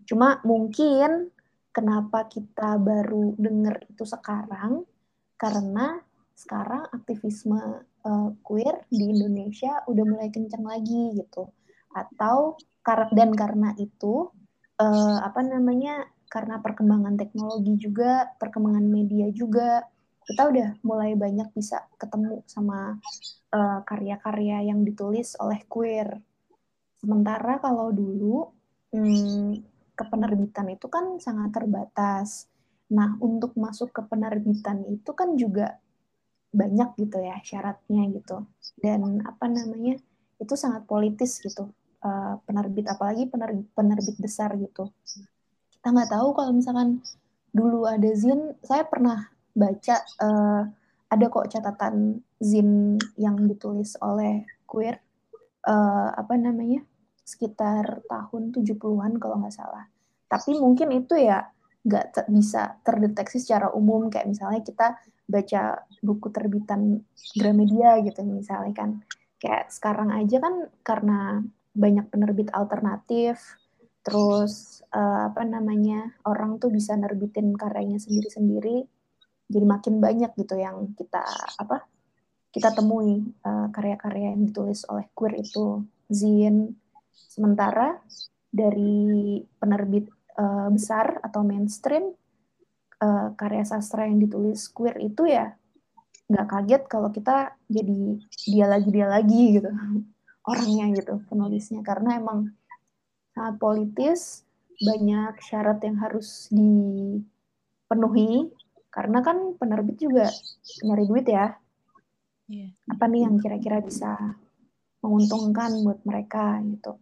Cuma 0.04 0.38
mungkin 0.44 1.32
kenapa 1.72 2.28
kita 2.28 2.76
baru 2.76 3.32
denger 3.40 3.88
itu 3.88 4.04
sekarang 4.04 4.84
karena 5.40 5.98
sekarang 6.36 6.86
aktivisme 6.92 7.82
uh, 8.04 8.30
queer 8.44 8.84
di 8.92 9.10
Indonesia 9.10 9.82
udah 9.88 10.04
mulai 10.04 10.28
kencang 10.28 10.62
lagi 10.62 11.16
gitu. 11.16 11.48
Atau 11.96 12.60
dan 13.14 13.30
karena 13.32 13.72
itu 13.78 14.28
uh, 14.82 15.18
apa 15.22 15.40
namanya 15.46 16.06
karena 16.26 16.58
perkembangan 16.64 17.14
teknologi 17.20 17.76
juga, 17.76 18.24
perkembangan 18.40 18.88
media 18.88 19.28
juga, 19.30 19.84
kita 20.24 20.48
udah 20.48 20.68
mulai 20.80 21.12
banyak 21.12 21.52
bisa 21.52 21.84
ketemu 22.00 22.40
sama 22.48 22.96
karya-karya 23.84 24.64
uh, 24.64 24.66
yang 24.72 24.80
ditulis 24.80 25.36
oleh 25.36 25.60
queer 25.68 26.08
Sementara 27.02 27.58
kalau 27.58 27.90
dulu 27.90 28.46
hmm, 28.94 29.58
kepenerbitan 29.98 30.70
itu 30.70 30.86
kan 30.86 31.18
sangat 31.18 31.50
terbatas. 31.50 32.46
Nah, 32.94 33.18
untuk 33.18 33.58
masuk 33.58 33.90
ke 33.90 34.06
penerbitan 34.06 34.86
itu 34.86 35.10
kan 35.10 35.34
juga 35.34 35.82
banyak 36.54 36.94
gitu 37.02 37.18
ya 37.18 37.42
syaratnya 37.42 38.06
gitu. 38.14 38.46
Dan 38.78 39.18
apa 39.26 39.50
namanya? 39.50 39.98
Itu 40.38 40.54
sangat 40.54 40.86
politis 40.86 41.42
gitu. 41.42 41.74
Uh, 42.02 42.38
penerbit 42.46 42.86
apalagi 42.86 43.26
penerbit, 43.26 43.66
penerbit 43.74 44.16
besar 44.22 44.54
gitu. 44.58 44.90
Kita 45.74 45.90
nggak 45.90 46.10
tahu 46.14 46.28
kalau 46.38 46.54
misalkan 46.54 47.02
dulu 47.50 47.86
ada 47.90 48.10
zin, 48.14 48.54
saya 48.62 48.86
pernah 48.86 49.26
baca 49.54 49.96
uh, 50.22 50.62
ada 51.12 51.24
kok 51.28 51.50
catatan 51.50 52.22
zin 52.38 52.96
yang 53.18 53.36
ditulis 53.44 53.98
oleh 54.00 54.46
queer 54.64 54.96
uh, 55.68 56.08
apa 56.16 56.34
namanya 56.40 56.82
sekitar 57.22 58.02
tahun 58.06 58.52
70-an 58.52 59.18
kalau 59.18 59.40
nggak 59.42 59.54
salah. 59.54 59.86
Tapi 60.26 60.58
mungkin 60.58 60.90
itu 60.92 61.18
ya 61.18 61.46
nggak 61.82 62.04
ter 62.14 62.24
bisa 62.30 62.78
terdeteksi 62.82 63.38
secara 63.42 63.70
umum. 63.72 64.10
Kayak 64.12 64.30
misalnya 64.30 64.60
kita 64.62 64.98
baca 65.26 65.62
buku 66.02 66.28
terbitan 66.34 67.02
Gramedia 67.38 67.98
gitu 68.02 68.20
misalnya 68.26 68.74
kan. 68.74 68.90
Kayak 69.38 69.70
sekarang 69.74 70.14
aja 70.14 70.36
kan 70.38 70.54
karena 70.86 71.42
banyak 71.72 72.06
penerbit 72.12 72.52
alternatif 72.52 73.40
terus 74.02 74.82
uh, 74.90 75.30
apa 75.30 75.46
namanya 75.46 76.10
orang 76.26 76.58
tuh 76.58 76.74
bisa 76.74 76.98
nerbitin 76.98 77.54
karyanya 77.54 78.02
sendiri-sendiri 78.02 78.82
jadi 79.46 79.66
makin 79.68 80.02
banyak 80.02 80.34
gitu 80.34 80.58
yang 80.58 80.90
kita 80.98 81.22
apa 81.60 81.86
kita 82.52 82.72
temui 82.76 83.24
uh, 83.48 83.72
karya-karya 83.72 84.36
yang 84.36 84.44
ditulis 84.44 84.84
oleh 84.92 85.08
queer 85.16 85.40
itu. 85.40 85.84
Zin 86.12 86.76
Sementara 87.12 88.00
dari 88.52 89.40
penerbit 89.56 90.12
uh, 90.36 90.68
besar 90.68 91.20
atau 91.24 91.40
mainstream 91.40 92.12
uh, 93.00 93.32
karya 93.34 93.64
sastra 93.64 94.04
yang 94.04 94.20
ditulis 94.20 94.68
queer 94.68 95.00
itu 95.00 95.24
ya 95.24 95.56
nggak 96.28 96.48
kaget 96.48 96.82
kalau 96.88 97.12
kita 97.12 97.52
jadi 97.68 98.20
dia 98.48 98.66
lagi 98.68 98.88
dia 98.92 99.06
lagi 99.08 99.42
gitu. 99.60 99.70
Orangnya 100.50 100.86
gitu 100.96 101.22
penulisnya. 101.28 101.80
Karena 101.86 102.18
emang 102.18 102.52
sangat 103.32 103.56
politis 103.62 104.44
banyak 104.82 105.38
syarat 105.40 105.78
yang 105.84 105.96
harus 106.00 106.48
dipenuhi. 106.52 108.50
Karena 108.92 109.24
kan 109.24 109.56
penerbit 109.56 109.96
juga 110.02 110.28
nyari 110.84 111.04
duit 111.08 111.28
ya. 111.28 111.56
Yeah. 112.52 112.74
apa 112.84 113.08
nih 113.08 113.24
yang 113.24 113.40
kira-kira 113.40 113.80
bisa 113.80 114.36
menguntungkan 115.02 115.70
buat 115.82 116.00
mereka 116.06 116.62
gitu 116.62 116.96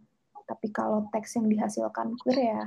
tapi 0.50 0.66
kalau 0.74 1.06
teks 1.14 1.38
yang 1.38 1.46
dihasilkan 1.46 2.18
queer 2.18 2.40
ya 2.50 2.62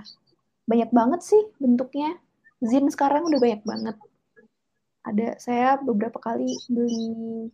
banyak 0.64 0.90
banget 0.96 1.22
sih 1.24 1.42
bentuknya. 1.60 2.16
Zin 2.64 2.88
sekarang 2.88 3.28
udah 3.28 3.40
banyak 3.44 3.62
banget. 3.68 3.96
Ada 5.04 5.36
saya 5.36 5.76
beberapa 5.84 6.16
kali 6.16 6.48
beli 6.72 7.52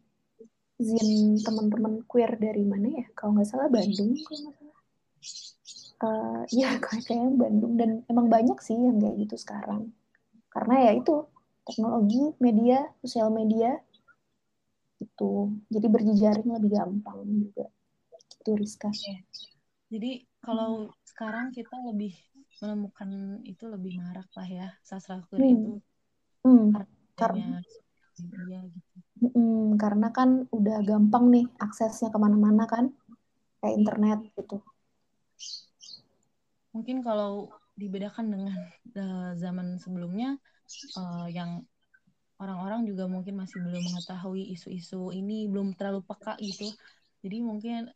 zin 0.77 1.41
teman-teman 1.41 2.05
queer 2.05 2.38
dari 2.38 2.62
mana 2.62 3.01
ya? 3.01 3.05
Kalau 3.17 3.33
nggak 3.33 3.50
salah 3.50 3.69
Bandung. 3.74 4.13
Uh, 6.00 6.45
ya 6.53 6.77
kayaknya 6.86 7.33
Bandung 7.33 7.74
dan 7.75 7.89
emang 8.05 8.29
banyak 8.29 8.62
sih 8.62 8.77
yang 8.77 9.01
kayak 9.01 9.17
gitu 9.25 9.36
sekarang. 9.41 9.89
Karena 10.53 10.89
ya 10.89 10.91
itu 11.01 11.25
teknologi, 11.65 12.38
media, 12.38 12.86
sosial 13.01 13.33
media 13.33 13.81
itu 15.19 15.51
jadi 15.67 15.88
berjejaring 15.91 16.47
lebih 16.47 16.71
gampang 16.79 17.19
juga. 17.27 17.67
Itu 18.39 18.55
Rizka. 18.55 18.88
Yeah. 18.88 19.19
Jadi 19.91 20.11
kalau 20.39 20.88
hmm. 20.88 20.95
sekarang 21.03 21.51
kita 21.51 21.75
lebih 21.83 22.15
menemukan 22.63 23.43
itu 23.43 23.67
lebih 23.67 23.99
marak 23.99 24.31
lah 24.35 24.47
ya 24.47 24.67
sastra 24.83 25.19
hmm. 25.35 25.43
itu 25.43 25.73
hmm. 26.47 26.67
karena 27.19 27.59
ya 28.47 28.63
gitu. 28.63 28.97
Hmm, 29.35 29.75
karena 29.75 30.07
kan 30.15 30.47
udah 30.55 30.79
gampang 30.88 31.27
nih 31.27 31.45
aksesnya 31.59 32.07
ke 32.07 32.19
mana-mana 32.19 32.63
kan 32.63 32.95
kayak 33.59 33.75
iya. 33.75 33.79
internet 33.83 34.19
gitu. 34.39 34.63
Mungkin 36.71 37.03
kalau 37.03 37.51
dibedakan 37.75 38.31
dengan 38.31 38.59
uh, 38.95 39.31
zaman 39.35 39.79
sebelumnya 39.83 40.39
uh, 40.95 41.27
yang 41.27 41.67
orang-orang 42.39 42.88
juga 42.88 43.05
mungkin 43.05 43.36
masih 43.36 43.60
belum 43.60 43.84
mengetahui 43.84 44.55
isu-isu 44.55 45.12
ini 45.12 45.46
belum 45.51 45.75
terlalu 45.75 46.01
peka 46.08 46.39
gitu. 46.39 46.72
Jadi 47.19 47.38
mungkin 47.43 47.91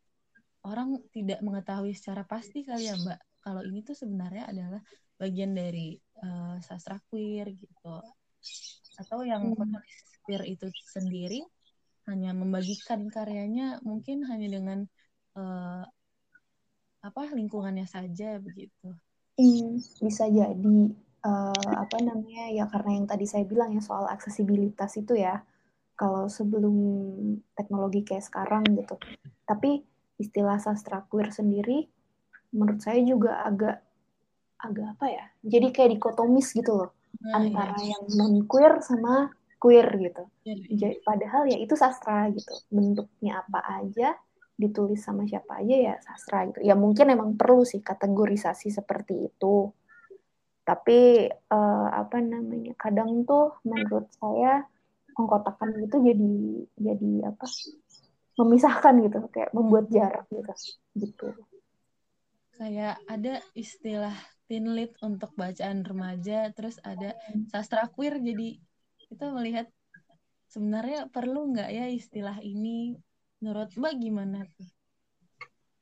orang 0.67 0.99
tidak 1.15 1.39
mengetahui 1.39 1.95
secara 1.95 2.27
pasti 2.27 2.63
kali 2.63 2.87
ya 2.87 2.95
Mbak 2.99 3.19
kalau 3.43 3.61
ini 3.63 3.83
tuh 3.83 3.95
sebenarnya 3.95 4.47
adalah 4.47 4.79
bagian 5.19 5.51
dari 5.51 5.99
uh, 6.23 6.55
sastra 6.63 6.99
queer 7.11 7.51
gitu 7.51 7.99
atau 8.99 9.19
yang 9.27 9.51
hmm. 9.51 9.59
penulis 9.59 9.97
queer 10.23 10.43
itu 10.47 10.67
sendiri 10.87 11.43
hanya 12.07 12.35
membagikan 12.35 13.07
karyanya 13.07 13.79
mungkin 13.83 14.27
hanya 14.27 14.47
dengan 14.47 14.79
uh, 15.39 15.83
apa 17.03 17.21
lingkungannya 17.35 17.83
saja 17.87 18.39
begitu. 18.39 18.95
Hmm, 19.35 19.79
bisa 19.99 20.27
jadi 20.31 20.75
uh, 21.23 21.71
apa 21.79 21.97
namanya 22.03 22.51
ya 22.51 22.67
karena 22.67 22.99
yang 23.01 23.07
tadi 23.07 23.25
saya 23.27 23.43
bilang 23.47 23.73
ya 23.75 23.81
soal 23.81 24.07
aksesibilitas 24.07 24.99
itu 24.99 25.17
ya 25.17 25.41
kalau 25.95 26.27
sebelum 26.27 26.75
teknologi 27.55 28.03
kayak 28.03 28.25
sekarang 28.27 28.63
gitu. 28.75 28.95
Tapi 29.43 29.83
istilah 30.21 30.61
sastra 30.61 31.03
queer 31.09 31.33
sendiri 31.33 31.89
menurut 32.53 32.79
saya 32.79 33.01
juga 33.01 33.41
agak 33.43 33.81
agak 34.63 34.87
apa 34.95 35.05
ya 35.09 35.25
jadi 35.43 35.67
kayak 35.75 35.91
dikotomis 35.99 36.55
gitu 36.55 36.71
loh 36.79 36.89
nah, 37.19 37.43
antara 37.43 37.75
iya. 37.81 37.97
yang 37.97 38.03
non 38.15 38.35
queer 38.47 38.79
sama 38.79 39.33
queer 39.59 39.87
gitu 39.99 40.23
iya, 40.47 40.55
iya. 40.55 40.75
jadi 40.77 40.95
padahal 41.03 41.43
ya 41.49 41.57
itu 41.59 41.75
sastra 41.75 42.31
gitu 42.31 42.53
bentuknya 42.71 43.43
apa 43.43 43.59
aja 43.83 44.15
ditulis 44.53 45.01
sama 45.01 45.25
siapa 45.27 45.59
aja 45.59 45.75
ya 45.75 45.95
sastra 45.99 46.47
gitu 46.47 46.61
ya 46.63 46.77
mungkin 46.77 47.11
emang 47.11 47.35
perlu 47.35 47.65
sih 47.67 47.81
kategorisasi 47.81 48.69
seperti 48.71 49.33
itu 49.33 49.73
tapi 50.63 51.27
uh, 51.27 51.87
apa 51.91 52.23
namanya 52.23 52.71
kadang 52.79 53.27
tuh 53.27 53.59
menurut 53.67 54.07
saya 54.15 54.63
pengkotakan 55.11 55.85
itu 55.85 55.97
jadi 55.99 56.33
jadi 56.79 57.11
apa 57.29 57.45
memisahkan 58.39 58.93
gitu 59.05 59.19
kayak 59.29 59.51
membuat 59.53 59.91
jarak 59.93 60.25
gitu 60.31 60.53
gitu. 60.97 61.27
Kayak 62.57 62.97
ada 63.05 63.43
istilah 63.53 64.15
teen 64.47 64.71
lit 64.73 64.95
untuk 65.03 65.35
bacaan 65.35 65.83
remaja 65.85 66.49
terus 66.55 66.79
ada 66.81 67.13
sastra 67.51 67.85
queer 67.91 68.17
jadi 68.23 68.57
kita 69.11 69.29
melihat 69.35 69.67
sebenarnya 70.49 71.11
perlu 71.11 71.53
nggak 71.53 71.69
ya 71.69 71.85
istilah 71.91 72.39
ini? 72.41 72.97
Menurut 73.43 73.75
mbak 73.75 73.93
gimana 73.99 74.47
tuh? 74.47 74.69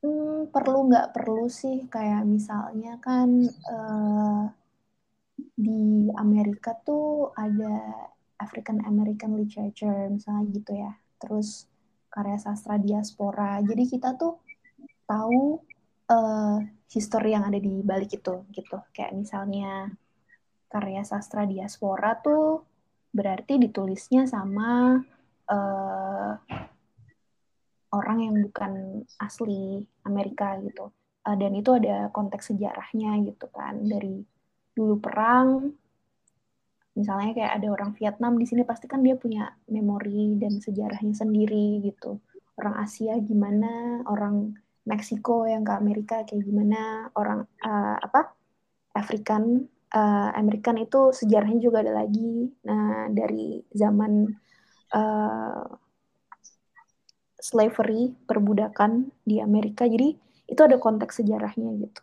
Hmm, 0.01 0.49
perlu 0.49 0.89
nggak 0.89 1.13
perlu 1.13 1.45
sih 1.45 1.85
kayak 1.85 2.25
misalnya 2.25 2.97
kan 2.97 3.29
uh, 3.69 4.49
di 5.55 6.09
Amerika 6.17 6.73
tuh 6.81 7.31
ada 7.37 8.07
African 8.41 8.81
American 8.85 9.37
Literature 9.37 10.09
misalnya 10.09 10.43
gitu 10.49 10.71
ya 10.73 10.91
terus 11.21 11.69
karya 12.11 12.37
sastra 12.37 12.75
diaspora. 12.75 13.63
Jadi 13.63 13.87
kita 13.87 14.19
tuh 14.19 14.43
tahu 15.07 15.63
uh, 16.11 16.59
history 16.91 17.31
yang 17.31 17.47
ada 17.47 17.57
di 17.57 17.79
balik 17.81 18.11
itu 18.11 18.43
gitu. 18.51 18.77
Kayak 18.91 19.15
misalnya 19.15 19.87
karya 20.67 21.07
sastra 21.07 21.47
diaspora 21.47 22.19
tuh 22.19 22.67
berarti 23.15 23.55
ditulisnya 23.59 24.27
sama 24.27 24.99
uh, 25.47 26.31
orang 27.91 28.17
yang 28.19 28.35
bukan 28.43 29.03
asli 29.23 29.87
Amerika 30.03 30.59
gitu. 30.59 30.91
Uh, 31.23 31.37
dan 31.39 31.55
itu 31.55 31.71
ada 31.71 32.11
konteks 32.11 32.51
sejarahnya 32.51 33.23
gitu 33.23 33.47
kan 33.55 33.79
dari 33.87 34.25
dulu 34.75 34.95
perang 35.03 35.75
misalnya 36.91 37.31
kayak 37.31 37.53
ada 37.61 37.67
orang 37.71 37.91
Vietnam 37.95 38.35
di 38.35 38.45
sini 38.47 38.67
pasti 38.67 38.85
kan 38.87 38.99
dia 38.99 39.15
punya 39.15 39.47
memori 39.71 40.35
dan 40.35 40.59
sejarahnya 40.59 41.15
sendiri 41.15 41.79
gitu. 41.87 42.19
Orang 42.59 42.75
Asia 42.83 43.15
gimana 43.23 44.03
orang 44.05 44.53
Meksiko 44.81 45.45
yang 45.45 45.63
ke 45.63 45.73
Amerika 45.77 46.25
kayak 46.27 46.41
gimana 46.41 47.07
orang 47.15 47.45
uh, 47.63 47.95
apa 48.01 48.33
African 48.97 49.69
uh, 49.93 50.29
American 50.35 50.81
itu 50.81 51.15
sejarahnya 51.15 51.61
juga 51.63 51.85
ada 51.85 51.93
lagi. 52.03 52.51
Nah 52.67 53.07
dari 53.13 53.63
zaman 53.71 54.27
uh, 54.91 55.63
slavery 57.39 58.13
perbudakan 58.27 59.09
di 59.23 59.39
Amerika 59.39 59.87
jadi 59.87 60.11
itu 60.51 60.61
ada 60.61 60.75
konteks 60.75 61.23
sejarahnya 61.23 61.71
gitu. 61.87 62.01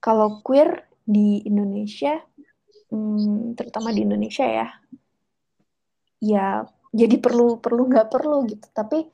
Kalau 0.00 0.40
queer 0.40 0.86
di 1.04 1.44
Indonesia 1.44 2.16
hmm, 2.88 3.54
terutama 3.56 3.92
di 3.92 4.00
Indonesia 4.02 4.44
ya. 4.48 4.68
Ya 6.24 6.64
jadi 6.94 7.16
perlu 7.20 7.60
perlu 7.60 7.90
nggak 7.90 8.08
perlu 8.08 8.48
gitu. 8.48 8.66
Tapi 8.72 9.04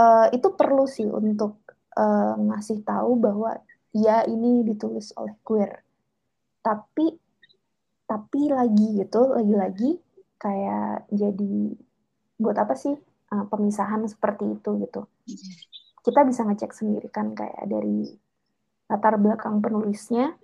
uh, 0.00 0.26
itu 0.32 0.48
perlu 0.56 0.84
sih 0.88 1.08
untuk 1.08 1.60
uh, 1.96 2.34
ngasih 2.38 2.80
tahu 2.86 3.20
bahwa 3.20 3.60
ya 3.92 4.24
ini 4.24 4.64
ditulis 4.64 5.12
oleh 5.16 5.36
queer. 5.44 5.84
Tapi 6.64 7.12
tapi 8.06 8.40
lagi 8.46 9.02
gitu 9.02 9.34
lagi-lagi 9.34 9.98
kayak 10.38 11.10
jadi 11.10 11.74
buat 12.38 12.54
apa 12.54 12.78
sih 12.78 12.94
uh, 13.34 13.44
pemisahan 13.50 14.06
seperti 14.06 14.56
itu 14.56 14.70
gitu. 14.86 15.10
Kita 16.06 16.22
bisa 16.22 16.46
ngecek 16.46 16.70
sendiri 16.70 17.08
kan 17.10 17.34
kayak 17.34 17.66
dari 17.66 18.06
latar 18.86 19.18
belakang 19.18 19.58
penulisnya 19.58 20.38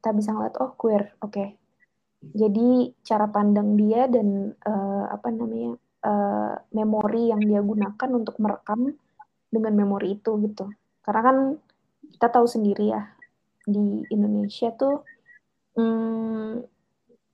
kita 0.00 0.16
bisa 0.16 0.32
ngeliat 0.32 0.56
oh 0.58 0.72
queer 0.80 1.12
oke 1.20 1.30
okay 1.30 1.60
jadi 2.20 2.92
cara 3.00 3.26
pandang 3.32 3.80
dia 3.80 4.04
dan 4.04 4.52
uh, 4.68 5.04
apa 5.08 5.32
namanya 5.32 5.80
uh, 6.04 6.54
memori 6.76 7.32
yang 7.32 7.40
dia 7.40 7.64
gunakan 7.64 8.10
untuk 8.12 8.36
merekam 8.36 8.92
dengan 9.48 9.72
memori 9.72 10.20
itu 10.20 10.36
gitu. 10.44 10.68
Karena 11.00 11.20
kan 11.24 11.36
kita 12.12 12.28
tahu 12.28 12.44
sendiri 12.44 12.92
ya 12.92 13.08
di 13.64 14.04
Indonesia 14.12 14.68
tuh 14.76 15.00
hmm, 15.80 16.60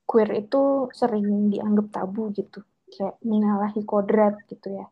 queer 0.07 0.31
itu 0.39 0.87
sering 0.95 1.51
dianggap 1.51 1.91
tabu 1.91 2.31
gitu, 2.31 2.63
kayak 2.87 3.19
menyalahi 3.27 3.83
kodrat 3.83 4.39
gitu 4.47 4.71
ya. 4.71 4.87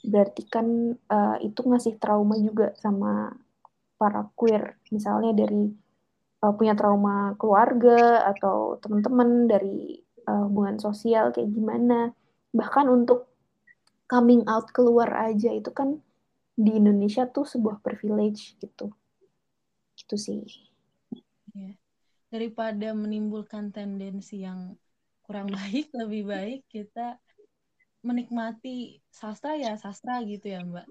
Berarti 0.00 0.42
kan 0.48 0.96
uh, 0.96 1.36
itu 1.44 1.60
ngasih 1.68 2.00
trauma 2.00 2.40
juga 2.40 2.72
sama 2.80 3.28
para 4.00 4.24
queer, 4.32 4.80
misalnya 4.88 5.36
dari 5.36 5.83
uh, 6.44 6.52
punya 6.52 6.76
trauma 6.76 7.32
keluarga 7.40 8.28
atau 8.28 8.76
teman-teman 8.84 9.48
dari 9.48 10.04
uh, 10.28 10.44
hubungan 10.44 10.76
sosial 10.76 11.32
kayak 11.32 11.48
gimana. 11.48 12.12
Bahkan 12.52 12.86
untuk 12.92 13.32
coming 14.04 14.44
out 14.44 14.68
keluar 14.76 15.08
aja 15.16 15.48
itu 15.48 15.72
kan 15.72 16.04
di 16.54 16.76
Indonesia 16.76 17.24
tuh 17.24 17.48
sebuah 17.48 17.80
privilege 17.80 18.60
gitu. 18.60 18.92
Gitu 19.96 20.16
sih. 20.20 20.44
Ya. 21.54 21.70
daripada 22.34 22.90
menimbulkan 22.98 23.70
tendensi 23.70 24.42
yang 24.42 24.74
kurang 25.22 25.46
baik 25.54 25.94
lebih 25.94 26.26
baik 26.26 26.60
kita 26.66 27.22
menikmati 28.02 28.98
sastra 29.06 29.54
ya 29.54 29.78
sastra 29.78 30.18
gitu 30.26 30.50
ya 30.50 30.66
mbak. 30.66 30.84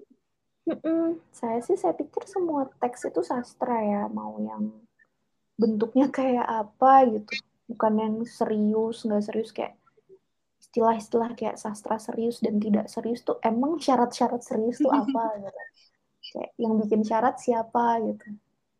Mm-mm. 0.64 1.20
saya 1.28 1.60
sih 1.60 1.76
saya 1.76 1.92
pikir 1.92 2.24
semua 2.24 2.64
teks 2.80 3.12
itu 3.12 3.20
sastra 3.20 3.76
ya. 3.84 4.02
Mau 4.08 4.40
yang 4.40 4.72
bentuknya 5.54 6.06
kayak 6.10 6.46
apa 6.46 6.92
gitu. 7.10 7.32
Bukan 7.70 7.92
yang 7.96 8.14
serius 8.28 9.06
nggak 9.06 9.24
serius 9.24 9.50
kayak 9.54 9.74
istilah-istilah 10.60 11.30
kayak 11.38 11.56
sastra 11.56 11.96
serius 12.02 12.42
dan 12.42 12.58
tidak 12.58 12.90
serius 12.90 13.22
tuh 13.22 13.38
emang 13.40 13.78
syarat-syarat 13.78 14.42
serius 14.42 14.82
tuh 14.82 14.90
apa 14.90 15.24
gitu. 15.44 15.62
Kayak 16.34 16.50
yang 16.58 16.72
bikin 16.82 17.02
syarat 17.06 17.36
siapa 17.38 18.02
gitu. 18.02 18.26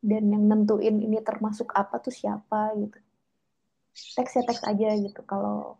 Dan 0.04 0.28
yang 0.28 0.44
nentuin 0.50 1.00
ini 1.00 1.16
termasuk 1.24 1.72
apa 1.72 1.96
tuh 2.02 2.12
siapa 2.12 2.76
gitu. 2.76 2.98
Teks 3.94 4.32
ya 4.36 4.42
teks 4.42 4.62
aja 4.66 4.90
gitu. 4.98 5.20
Kalau 5.24 5.78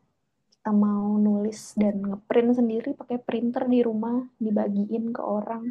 kita 0.48 0.70
mau 0.72 1.18
nulis 1.20 1.76
dan 1.76 2.00
ngeprint 2.00 2.56
sendiri 2.56 2.96
pakai 2.96 3.20
printer 3.20 3.68
di 3.68 3.84
rumah 3.84 4.22
dibagiin 4.40 5.12
ke 5.12 5.20
orang. 5.20 5.68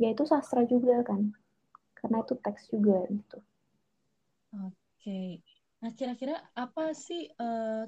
Ya 0.00 0.10
itu 0.10 0.24
sastra 0.26 0.66
juga 0.66 1.04
kan. 1.04 1.30
Karena 1.94 2.24
itu 2.24 2.34
teks 2.34 2.72
juga 2.72 3.06
gitu 3.06 3.38
Oke. 4.64 5.44
Nah, 5.84 5.92
kira-kira 5.92 6.40
apa 6.56 6.96
sih 6.96 7.28
uh, 7.36 7.84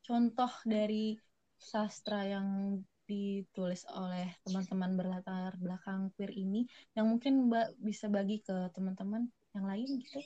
contoh 0.00 0.52
dari 0.64 1.14
sastra 1.60 2.24
yang 2.24 2.80
ditulis 3.04 3.82
oleh 3.90 4.38
teman-teman 4.46 4.94
berlatar 4.94 5.58
belakang 5.58 6.14
queer 6.14 6.30
ini 6.30 6.62
yang 6.94 7.10
mungkin 7.10 7.50
Mbak 7.50 7.82
bisa 7.82 8.06
bagi 8.06 8.38
ke 8.38 8.70
teman-teman 8.70 9.26
yang 9.52 9.66
lain 9.66 9.88
gitu? 9.98 10.22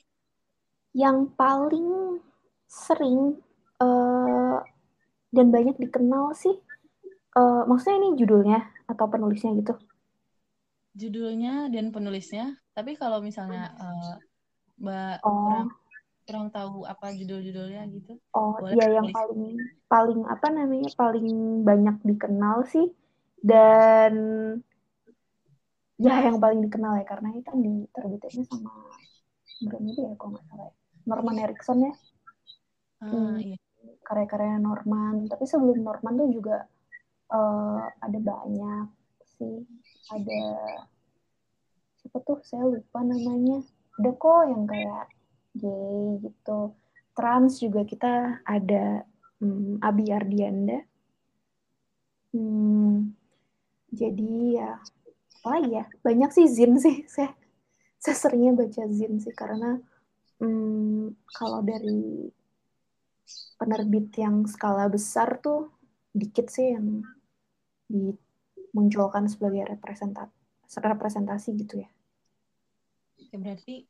Yang 0.92 1.32
paling 1.34 2.20
sering 2.68 3.40
uh, 3.80 4.60
dan 5.32 5.46
banyak 5.50 5.80
dikenal 5.80 6.36
sih, 6.36 6.54
uh, 7.34 7.64
maksudnya 7.66 7.96
ini 8.04 8.08
judulnya 8.20 8.60
atau 8.86 9.08
penulisnya 9.08 9.56
gitu? 9.58 9.74
Judulnya 10.94 11.72
dan 11.72 11.90
penulisnya. 11.90 12.54
Tapi 12.76 12.94
kalau 12.94 13.18
misalnya 13.18 13.74
uh, 13.80 14.14
Mbak 14.80 15.16
oh. 15.22 15.30
kurang 15.30 15.68
kurang 16.24 16.46
tahu 16.48 16.88
apa 16.88 17.12
judul-judulnya 17.12 17.84
gitu. 17.92 18.16
Oh, 18.32 18.56
iya 18.72 18.96
yang 18.96 19.12
paling 19.12 19.60
paling 19.86 20.20
apa 20.24 20.46
namanya 20.48 20.88
paling 20.96 21.28
banyak 21.62 21.96
dikenal 22.00 22.64
sih 22.64 22.88
dan 23.44 24.14
ya 26.00 26.24
yang 26.24 26.40
paling 26.40 26.64
dikenal 26.64 26.96
ya 26.96 27.06
karena 27.06 27.28
itu 27.36 27.44
kan 27.44 27.58
diterbitinnya 27.60 28.44
sama 28.48 28.72
itu 29.62 30.00
ya 30.00 30.12
kalau 30.16 30.34
nggak 30.34 30.44
salah 30.48 30.66
ya. 30.68 30.74
Norman 31.04 31.36
Erickson 31.36 31.78
ya. 31.84 31.92
Ah, 33.04 33.12
hmm, 33.12 33.36
iya. 33.40 33.56
Karya-karya 34.04 34.56
Norman. 34.56 35.28
Tapi 35.28 35.44
sebelum 35.44 35.84
Norman 35.84 36.16
tuh 36.16 36.28
juga 36.32 36.64
uh, 37.28 37.84
ada 38.00 38.18
banyak 38.18 38.88
sih. 39.36 39.68
Ada 40.08 40.42
siapa 42.00 42.18
tuh 42.24 42.40
saya 42.44 42.64
lupa 42.68 43.00
namanya 43.04 43.64
ada 43.94 44.10
kok 44.18 44.42
yang 44.50 44.62
kayak 44.66 45.04
gay 45.54 46.04
gitu. 46.22 46.60
Trans 47.14 47.62
juga 47.62 47.86
kita 47.86 48.42
ada 48.42 49.06
hmm, 49.38 49.78
Abi 49.78 50.10
Ardianda. 50.10 50.82
Hmm, 52.34 53.14
jadi 53.94 54.34
ya 54.58 54.70
apa 55.44 55.52
ya? 55.62 55.84
Banyak 56.02 56.30
sih 56.34 56.46
zin 56.50 56.74
sih. 56.82 57.06
Saya 57.14 57.30
saya 58.04 58.20
seringnya 58.20 58.52
baca 58.52 58.84
zin 58.92 59.16
sih 59.16 59.32
karena 59.32 59.80
hmm, 60.36 61.16
kalau 61.32 61.64
dari 61.64 62.28
penerbit 63.56 64.12
yang 64.20 64.44
skala 64.44 64.92
besar 64.92 65.40
tuh 65.40 65.72
dikit 66.12 66.52
sih 66.52 66.76
yang 66.76 67.00
dimunculkan 67.88 69.24
sebagai 69.24 69.64
representasi 69.72 70.36
representasi 70.84 71.48
gitu 71.64 71.80
ya 71.80 71.88
Oke, 73.34 73.42
berarti 73.42 73.82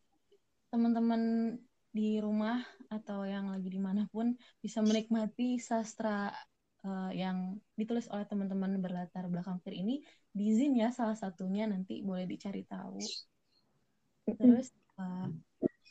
teman-teman 0.73 1.53
di 1.93 2.17
rumah 2.17 2.65
atau 2.89 3.29
yang 3.29 3.53
lagi 3.53 3.69
di 3.69 3.77
mana 3.77 4.09
pun 4.09 4.33
bisa 4.65 4.81
menikmati 4.81 5.61
sastra 5.61 6.33
uh, 6.81 7.13
yang 7.13 7.61
ditulis 7.77 8.09
oleh 8.09 8.25
teman-teman 8.25 8.81
berlatar 8.81 9.29
belakang 9.29 9.61
queer 9.61 9.85
ini 9.85 10.01
di 10.33 10.49
Zin 10.57 10.81
ya 10.81 10.89
salah 10.97 11.13
satunya 11.13 11.69
nanti 11.69 12.01
boleh 12.01 12.25
dicari 12.25 12.65
tahu. 12.65 12.97
Terus 14.33 14.73
uh, 14.97 15.29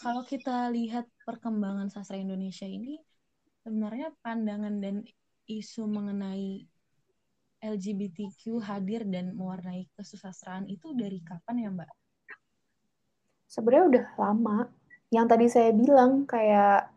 kalau 0.01 0.25
kita 0.25 0.73
lihat 0.73 1.05
perkembangan 1.21 1.93
sastra 1.93 2.17
Indonesia 2.17 2.65
ini 2.65 2.97
sebenarnya 3.61 4.17
pandangan 4.25 4.81
dan 4.81 5.05
isu 5.45 5.85
mengenai 5.85 6.65
LGBTQ 7.61 8.65
hadir 8.65 9.05
dan 9.05 9.37
mewarnai 9.37 9.93
kesusastraan 9.93 10.65
itu 10.73 10.97
dari 10.97 11.21
kapan 11.21 11.57
ya 11.61 11.69
Mbak? 11.69 11.91
Sebenarnya 13.53 13.85
udah 13.93 14.05
lama. 14.17 14.57
Yang 15.13 15.25
tadi 15.29 15.45
saya 15.45 15.69
bilang 15.77 16.25
kayak 16.25 16.89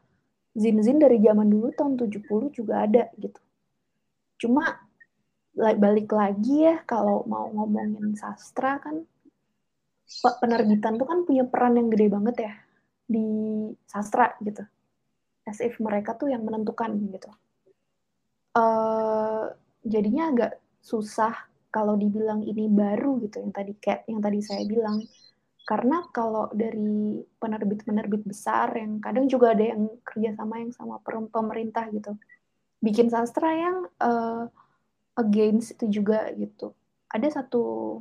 zin-zin 0.57 0.97
dari 0.97 1.21
zaman 1.21 1.53
dulu 1.53 1.69
tahun 1.77 2.01
70 2.01 2.57
juga 2.57 2.89
ada 2.89 3.13
gitu. 3.21 3.41
Cuma 4.41 4.87
balik 5.57 6.13
lagi 6.13 6.69
ya 6.69 6.85
kalau 6.85 7.25
mau 7.25 7.49
ngomongin 7.49 8.13
sastra 8.13 8.77
kan 8.77 9.05
penerbitan 10.45 11.01
tuh 11.01 11.09
kan 11.09 11.25
punya 11.25 11.49
peran 11.49 11.81
yang 11.81 11.89
gede 11.89 12.07
banget 12.13 12.37
ya 12.45 12.53
di 13.09 13.27
sastra 13.89 14.37
gitu 14.45 14.61
as 15.49 15.59
if 15.65 15.81
mereka 15.81 16.13
tuh 16.13 16.29
yang 16.29 16.45
menentukan 16.45 16.93
gitu 17.09 17.31
uh, 18.53 19.49
jadinya 19.81 20.29
agak 20.29 20.53
susah 20.85 21.33
kalau 21.73 21.97
dibilang 21.97 22.45
ini 22.45 22.69
baru 22.69 23.17
gitu 23.25 23.41
yang 23.41 23.55
tadi 23.57 23.73
kayak 23.81 24.05
yang 24.13 24.21
tadi 24.21 24.39
saya 24.45 24.63
bilang 24.69 25.01
karena 25.67 26.07
kalau 26.15 26.47
dari 26.55 27.19
penerbit-penerbit 27.43 28.23
besar 28.23 28.71
yang 28.79 29.03
kadang 29.03 29.27
juga 29.27 29.51
ada 29.51 29.75
yang 29.75 29.91
kerja 30.07 30.39
sama 30.39 30.63
yang 30.63 30.71
sama 30.71 31.03
pemerintah 31.03 31.91
gitu 31.91 32.15
bikin 32.79 33.11
sastra 33.11 33.51
yang 33.51 33.77
uh, 33.99 34.47
against 35.17 35.75
itu 35.75 36.01
juga 36.01 36.29
gitu. 36.37 36.77
Ada 37.09 37.43
satu 37.43 37.99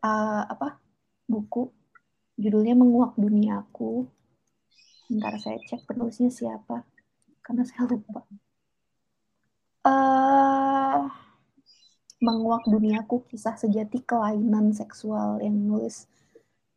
uh, 0.00 0.42
apa 0.46 0.78
buku 1.26 1.68
judulnya 2.38 2.78
Menguak 2.78 3.18
Duniaku. 3.18 4.06
Ntar 5.08 5.40
saya 5.40 5.58
cek 5.66 5.88
penulisnya 5.88 6.30
siapa 6.30 6.84
karena 7.42 7.64
saya 7.68 7.88
lupa. 7.88 8.24
Uh, 9.88 11.08
Menguak 12.18 12.66
Duniaku 12.66 13.30
kisah 13.30 13.54
sejati 13.54 14.02
kelainan 14.02 14.74
seksual 14.74 15.38
yang 15.38 15.54
nulis 15.54 16.10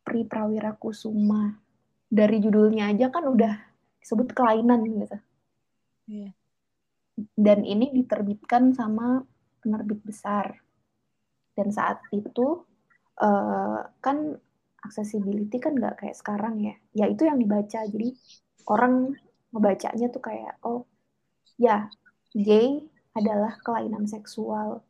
Pri 0.06 0.26
Prawira 0.26 0.78
Kusuma. 0.78 1.58
Dari 2.12 2.38
judulnya 2.44 2.92
aja 2.92 3.08
kan 3.10 3.26
udah 3.26 3.56
disebut 4.04 4.36
kelainan 4.36 4.86
gitu. 4.86 5.18
Yeah 6.06 6.34
dan 7.36 7.68
ini 7.68 7.92
diterbitkan 7.94 8.74
sama 8.74 9.22
penerbit 9.62 10.02
besar. 10.02 10.58
Dan 11.54 11.70
saat 11.70 12.02
itu 12.16 12.64
uh, 13.20 13.80
kan 14.00 14.18
accessibility 14.82 15.62
kan 15.62 15.78
nggak 15.78 16.02
kayak 16.02 16.18
sekarang 16.18 16.64
ya. 16.64 16.76
Ya 16.96 17.06
itu 17.12 17.28
yang 17.28 17.38
dibaca. 17.38 17.86
Jadi 17.86 18.16
orang 18.72 19.14
ngebacanya 19.52 20.08
tuh 20.10 20.24
kayak 20.24 20.58
oh 20.64 20.88
ya 21.60 21.92
gay 22.34 22.82
adalah 23.14 23.60
kelainan 23.62 24.08
seksual. 24.08 24.82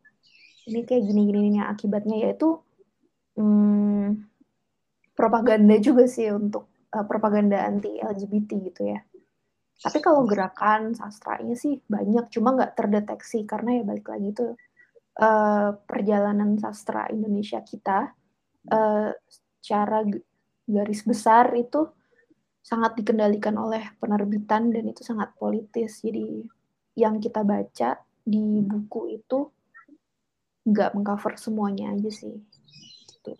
Ini 0.69 0.85
kayak 0.85 1.03
gini-gini 1.09 1.57
akibatnya 1.61 2.29
yaitu 2.29 2.61
hmm, 3.37 4.27
propaganda 5.17 5.75
juga 5.81 6.05
sih 6.05 6.29
untuk 6.29 6.69
uh, 6.93 7.05
propaganda 7.07 7.65
anti 7.65 7.97
LGBT 7.97 8.49
gitu 8.71 8.81
ya. 8.91 8.99
Tapi 9.81 9.97
kalau 9.97 10.29
gerakan 10.29 10.93
sastranya 10.93 11.57
sih 11.57 11.81
banyak, 11.89 12.29
cuma 12.29 12.53
nggak 12.53 12.77
terdeteksi 12.77 13.49
karena 13.49 13.81
ya 13.81 13.83
balik 13.83 14.07
lagi 14.13 14.29
tuh 14.29 14.53
uh, 15.17 15.73
perjalanan 15.89 16.53
sastra 16.61 17.09
Indonesia 17.09 17.65
kita 17.65 18.13
uh, 18.69 19.09
secara 19.17 20.05
garis 20.69 21.01
besar 21.01 21.49
itu 21.57 21.89
sangat 22.61 22.93
dikendalikan 22.93 23.57
oleh 23.57 23.81
penerbitan 23.97 24.69
dan 24.69 24.85
itu 24.85 25.01
sangat 25.01 25.33
politis. 25.33 26.05
Jadi 26.05 26.45
yang 26.93 27.17
kita 27.17 27.41
baca 27.41 27.97
di 28.21 28.61
buku 28.61 29.17
itu 29.17 29.49
nggak 30.67 30.93
mengcover 30.93 31.35
semuanya 31.37 31.93
aja 31.93 32.11
sih. 32.11 32.35
Gitu. 33.09 33.33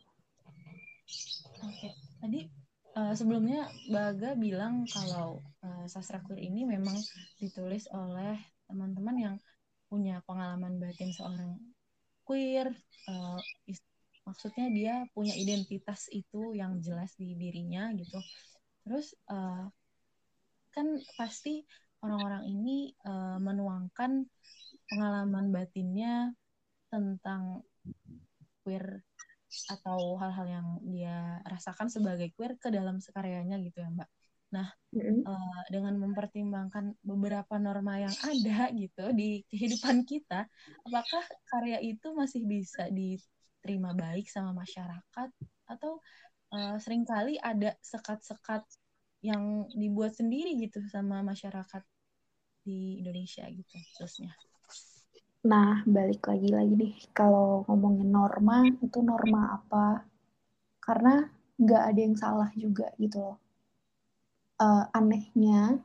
Oke, 1.62 1.90
tadi 2.22 2.50
uh, 2.98 3.14
sebelumnya 3.14 3.70
Baga 3.88 4.36
bilang 4.36 4.84
kalau 4.90 5.40
uh, 5.64 5.86
sastra 5.88 6.20
queer 6.24 6.42
ini 6.42 6.66
memang 6.68 6.98
ditulis 7.40 7.88
oleh 7.94 8.40
teman-teman 8.68 9.16
yang 9.18 9.36
punya 9.92 10.24
pengalaman 10.24 10.80
batin 10.80 11.12
seorang 11.12 11.60
queer 12.24 12.72
uh, 13.12 13.40
maksudnya 14.24 14.72
dia 14.72 14.94
punya 15.12 15.36
identitas 15.36 16.08
itu 16.14 16.56
yang 16.56 16.80
jelas 16.80 17.12
di 17.20 17.36
dirinya 17.36 17.92
gitu 17.98 18.16
terus 18.88 19.12
uh, 19.28 19.68
kan 20.72 20.88
pasti 21.20 21.68
orang-orang 22.00 22.48
ini 22.48 22.96
uh, 23.04 23.38
menuangkan 23.44 24.24
pengalaman 24.88 25.52
batinnya 25.52 26.32
tentang 26.92 27.64
queer 28.62 29.02
atau 29.72 30.16
hal-hal 30.20 30.48
yang 30.48 30.68
dia 30.84 31.40
rasakan 31.48 31.88
sebagai 31.88 32.32
queer 32.36 32.60
ke 32.60 32.72
dalam 32.72 33.00
sekaryanya 33.00 33.60
gitu 33.64 33.84
ya 33.84 33.90
mbak 33.92 34.10
Nah, 34.52 34.68
mm-hmm. 34.92 35.24
uh, 35.24 35.64
dengan 35.72 35.96
mempertimbangkan 35.96 37.00
beberapa 37.00 37.56
norma 37.56 38.04
yang 38.04 38.16
ada 38.32 38.68
gitu 38.76 39.16
di 39.16 39.48
kehidupan 39.48 40.04
kita, 40.04 40.46
apakah 40.84 41.24
karya 41.48 41.80
itu 41.80 42.12
masih 42.12 42.44
bisa 42.44 42.92
diterima 42.92 43.96
baik 43.96 44.28
sama 44.28 44.52
masyarakat 44.52 45.30
atau 45.72 46.04
uh, 46.52 46.76
sering 46.84 47.08
kali 47.08 47.40
ada 47.40 47.80
sekat-sekat 47.80 48.68
yang 49.24 49.72
dibuat 49.72 50.20
sendiri 50.20 50.60
gitu 50.60 50.84
sama 50.92 51.24
masyarakat 51.24 51.84
di 52.68 53.00
Indonesia 53.00 53.48
gitu 53.48 53.76
khususnya. 53.96 54.36
Nah, 55.42 55.82
balik 55.90 56.22
lagi 56.30 56.50
lagi 56.54 56.74
nih 56.78 56.96
kalau 57.14 57.66
ngomongin 57.66 58.10
norma 58.14 58.62
itu 58.68 59.02
norma 59.02 59.58
apa? 59.58 60.06
Karena 60.78 61.26
nggak 61.58 61.84
ada 61.90 62.00
yang 62.00 62.16
salah 62.18 62.50
juga 62.54 62.90
gitu 62.98 63.18
loh 63.22 63.38
uh, 64.62 64.86
anehnya 64.94 65.82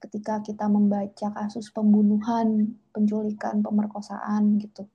ketika 0.00 0.40
kita 0.40 0.64
membaca 0.64 1.28
kasus 1.36 1.68
pembunuhan, 1.68 2.80
penculikan, 2.88 3.60
pemerkosaan 3.60 4.56
gitu 4.56 4.88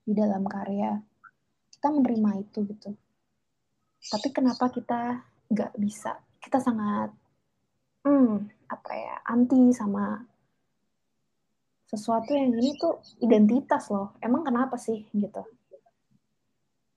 di 0.00 0.16
dalam 0.16 0.48
karya, 0.48 0.96
kita 1.68 1.92
menerima 1.92 2.30
itu 2.40 2.64
gitu. 2.64 2.90
Tapi 4.00 4.28
kenapa 4.32 4.72
kita 4.72 5.20
nggak 5.52 5.76
bisa? 5.76 6.16
Kita 6.40 6.56
sangat, 6.56 7.12
hmm, 8.08 8.32
apa 8.72 8.92
ya, 8.96 9.20
anti 9.28 9.76
sama 9.76 10.16
sesuatu 11.86 12.34
yang 12.34 12.50
ini 12.54 12.74
tuh 12.76 12.98
identitas 13.22 13.88
loh. 13.94 14.18
Emang 14.18 14.42
kenapa 14.42 14.74
sih 14.74 15.06
gitu? 15.14 15.42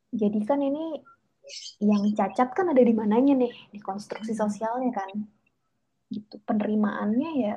Jadi 0.10 0.42
kan 0.46 0.60
ini 0.62 0.98
yang 1.82 2.14
cacat 2.14 2.50
kan 2.54 2.70
ada 2.70 2.82
di 2.82 2.94
mananya 2.94 3.34
nih 3.34 3.54
di 3.74 3.80
konstruksi 3.82 4.38
sosialnya 4.38 4.94
kan 4.94 5.10
gitu 6.10 6.42
penerimaannya 6.46 7.32
ya 7.38 7.56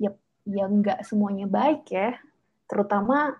ya 0.00 0.10
ya 0.48 0.64
nggak 0.68 1.04
semuanya 1.04 1.48
baik 1.48 1.88
ya 1.92 2.16
terutama 2.68 3.36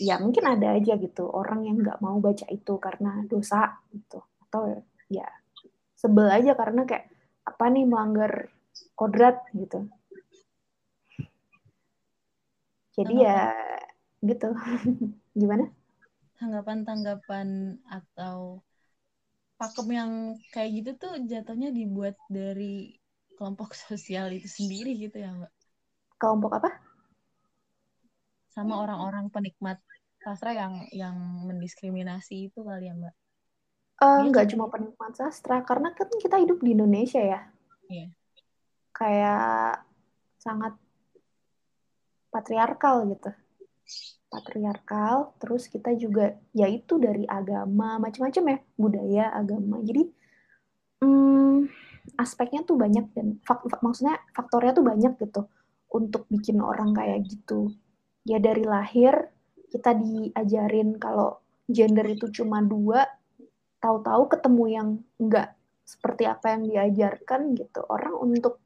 ya 0.00 0.16
mungkin 0.20 0.44
ada 0.48 0.76
aja 0.76 0.96
gitu 0.96 1.28
orang 1.28 1.68
yang 1.68 1.76
nggak 1.80 2.00
mau 2.00 2.16
baca 2.20 2.48
itu 2.48 2.74
karena 2.80 3.24
dosa 3.28 3.80
gitu 3.92 4.20
atau 4.48 4.80
ya 5.12 5.28
sebel 5.96 6.28
aja 6.32 6.56
karena 6.56 6.88
kayak 6.88 7.08
apa 7.44 7.64
nih 7.68 7.84
melanggar 7.84 8.48
kodrat 8.96 9.44
gitu 9.52 9.88
jadi 13.00 13.14
ya 13.16 13.40
gitu. 14.20 14.48
Gimana? 15.40 15.68
Tanggapan-tanggapan 16.36 17.80
atau 17.88 18.64
pakem 19.60 19.88
yang 19.92 20.10
kayak 20.56 20.70
gitu 20.80 20.90
tuh 20.96 21.12
jatuhnya 21.28 21.68
dibuat 21.68 22.16
dari 22.32 22.96
kelompok 23.36 23.72
sosial 23.88 24.32
itu 24.32 24.48
sendiri 24.48 24.96
gitu 24.96 25.20
ya 25.20 25.32
mbak? 25.32 25.52
Kelompok 26.20 26.60
apa? 26.60 26.70
Sama 28.50 28.82
orang-orang 28.82 29.32
penikmat 29.32 29.80
sastra 30.20 30.52
yang 30.52 30.84
yang 30.92 31.16
mendiskriminasi 31.48 32.52
itu 32.52 32.60
kali 32.60 32.88
ya 32.88 32.94
mbak? 32.96 33.14
Uh, 34.00 34.32
nggak 34.32 34.48
cuma 34.56 34.68
penikmat 34.72 35.12
sastra 35.12 35.60
karena 35.60 35.92
kan 35.92 36.08
kita 36.16 36.40
hidup 36.40 36.60
di 36.60 36.72
Indonesia 36.72 37.20
ya. 37.20 37.40
Yeah. 37.90 38.14
kayak 38.94 39.82
sangat 40.38 40.78
patriarkal 42.30 43.06
gitu 43.10 43.30
patriarkal 44.30 45.34
terus 45.42 45.66
kita 45.66 45.90
juga 45.98 46.38
yaitu 46.54 46.96
dari 47.02 47.26
agama 47.26 47.98
macam-macam 47.98 48.44
ya 48.54 48.58
budaya 48.78 49.24
agama 49.34 49.82
jadi 49.82 50.06
hmm, 51.02 51.66
aspeknya 52.16 52.64
tuh 52.64 52.78
banyak 52.78 53.10
dan 53.12 53.38
fak, 53.44 53.66
fak, 53.66 53.80
maksudnya 53.84 54.18
faktornya 54.32 54.72
tuh 54.74 54.86
banyak 54.86 55.12
gitu 55.20 55.46
untuk 55.90 56.26
bikin 56.30 56.62
orang 56.62 56.94
kayak 56.94 57.26
gitu. 57.26 57.74
Ya 58.26 58.38
dari 58.38 58.62
lahir 58.62 59.30
kita 59.70 59.94
diajarin 59.94 60.98
kalau 60.98 61.38
gender 61.70 62.06
itu 62.06 62.30
cuma 62.30 62.62
dua, 62.62 63.06
tahu-tahu 63.82 64.30
ketemu 64.30 64.64
yang 64.70 64.88
enggak 65.18 65.54
seperti 65.86 66.26
apa 66.26 66.54
yang 66.54 66.62
diajarkan 66.66 67.54
gitu. 67.58 67.82
Orang 67.86 68.18
untuk 68.18 68.62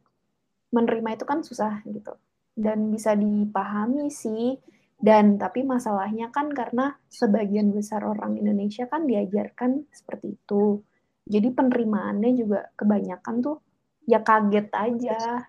menerima 0.73 1.17
itu 1.17 1.25
kan 1.25 1.41
susah 1.41 1.81
gitu. 1.89 2.13
Dan 2.55 2.95
bisa 2.95 3.19
dipahami 3.19 4.09
sih. 4.09 4.57
Dan 4.95 5.37
tapi 5.37 5.67
masalahnya 5.67 6.31
kan 6.33 6.49
karena 6.55 6.95
sebagian 7.11 7.75
besar 7.75 8.07
orang 8.07 8.39
Indonesia 8.41 8.89
kan 8.89 9.05
diajarkan 9.05 9.85
seperti 9.93 10.39
itu 10.39 10.81
jadi 11.25 11.57
penerimaannya 11.57 12.31
juga 12.37 12.69
kebanyakan 12.77 13.35
tuh 13.41 13.57
ya 14.05 14.21
kaget 14.21 14.69
aja 14.77 15.49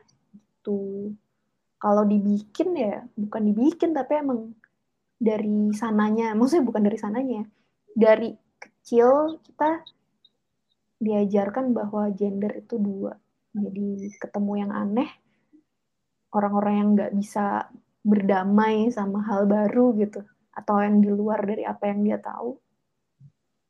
tuh 0.63 1.11
kalau 1.75 2.07
dibikin 2.07 2.79
ya 2.79 3.03
bukan 3.19 3.43
dibikin 3.51 3.91
tapi 3.91 4.23
emang 4.23 4.55
dari 5.15 5.71
sananya, 5.71 6.35
maksudnya 6.35 6.67
bukan 6.67 6.83
dari 6.83 6.99
sananya, 6.99 7.43
dari 7.95 8.35
kecil 8.59 9.39
kita 9.43 9.83
diajarkan 10.99 11.71
bahwa 11.71 12.11
gender 12.11 12.51
itu 12.59 12.75
dua. 12.79 13.15
Jadi 13.55 14.11
ketemu 14.19 14.51
yang 14.59 14.71
aneh, 14.75 15.07
orang-orang 16.35 16.73
yang 16.75 16.89
nggak 16.99 17.13
bisa 17.15 17.71
berdamai 18.03 18.91
sama 18.91 19.23
hal 19.23 19.47
baru 19.47 19.95
gitu, 19.95 20.19
atau 20.51 20.83
yang 20.83 20.99
di 20.99 21.09
luar 21.09 21.41
dari 21.47 21.63
apa 21.63 21.87
yang 21.87 22.03
dia 22.03 22.19
tahu. 22.19 22.59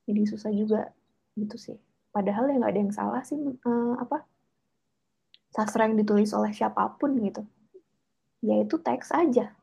Jadi 0.09 0.21
susah 0.25 0.51
juga 0.51 0.89
gitu 1.37 1.55
sih. 1.55 1.77
Padahal 2.09 2.49
ya 2.49 2.57
nggak 2.57 2.73
ada 2.73 2.81
yang 2.81 2.93
salah 2.95 3.21
sih 3.21 3.37
uh, 3.37 3.95
apa 4.01 4.23
sastra 5.53 5.87
yang 5.87 5.95
ditulis 5.95 6.33
oleh 6.35 6.51
siapa 6.51 6.83
pun 6.99 7.15
gitu. 7.21 7.45
Yaitu 8.43 8.81
teks 8.81 9.13
aja. 9.15 9.55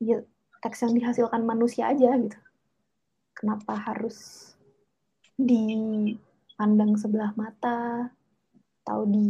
Ya, 0.00 0.16
teks 0.64 0.84
yang 0.84 0.96
dihasilkan 0.96 1.44
manusia 1.44 1.92
aja 1.92 2.16
gitu. 2.16 2.38
Kenapa 3.36 3.76
harus 3.76 4.50
dipandang 5.36 6.94
sebelah 6.96 7.34
mata 7.36 8.08
atau 8.84 9.08
di 9.08 9.24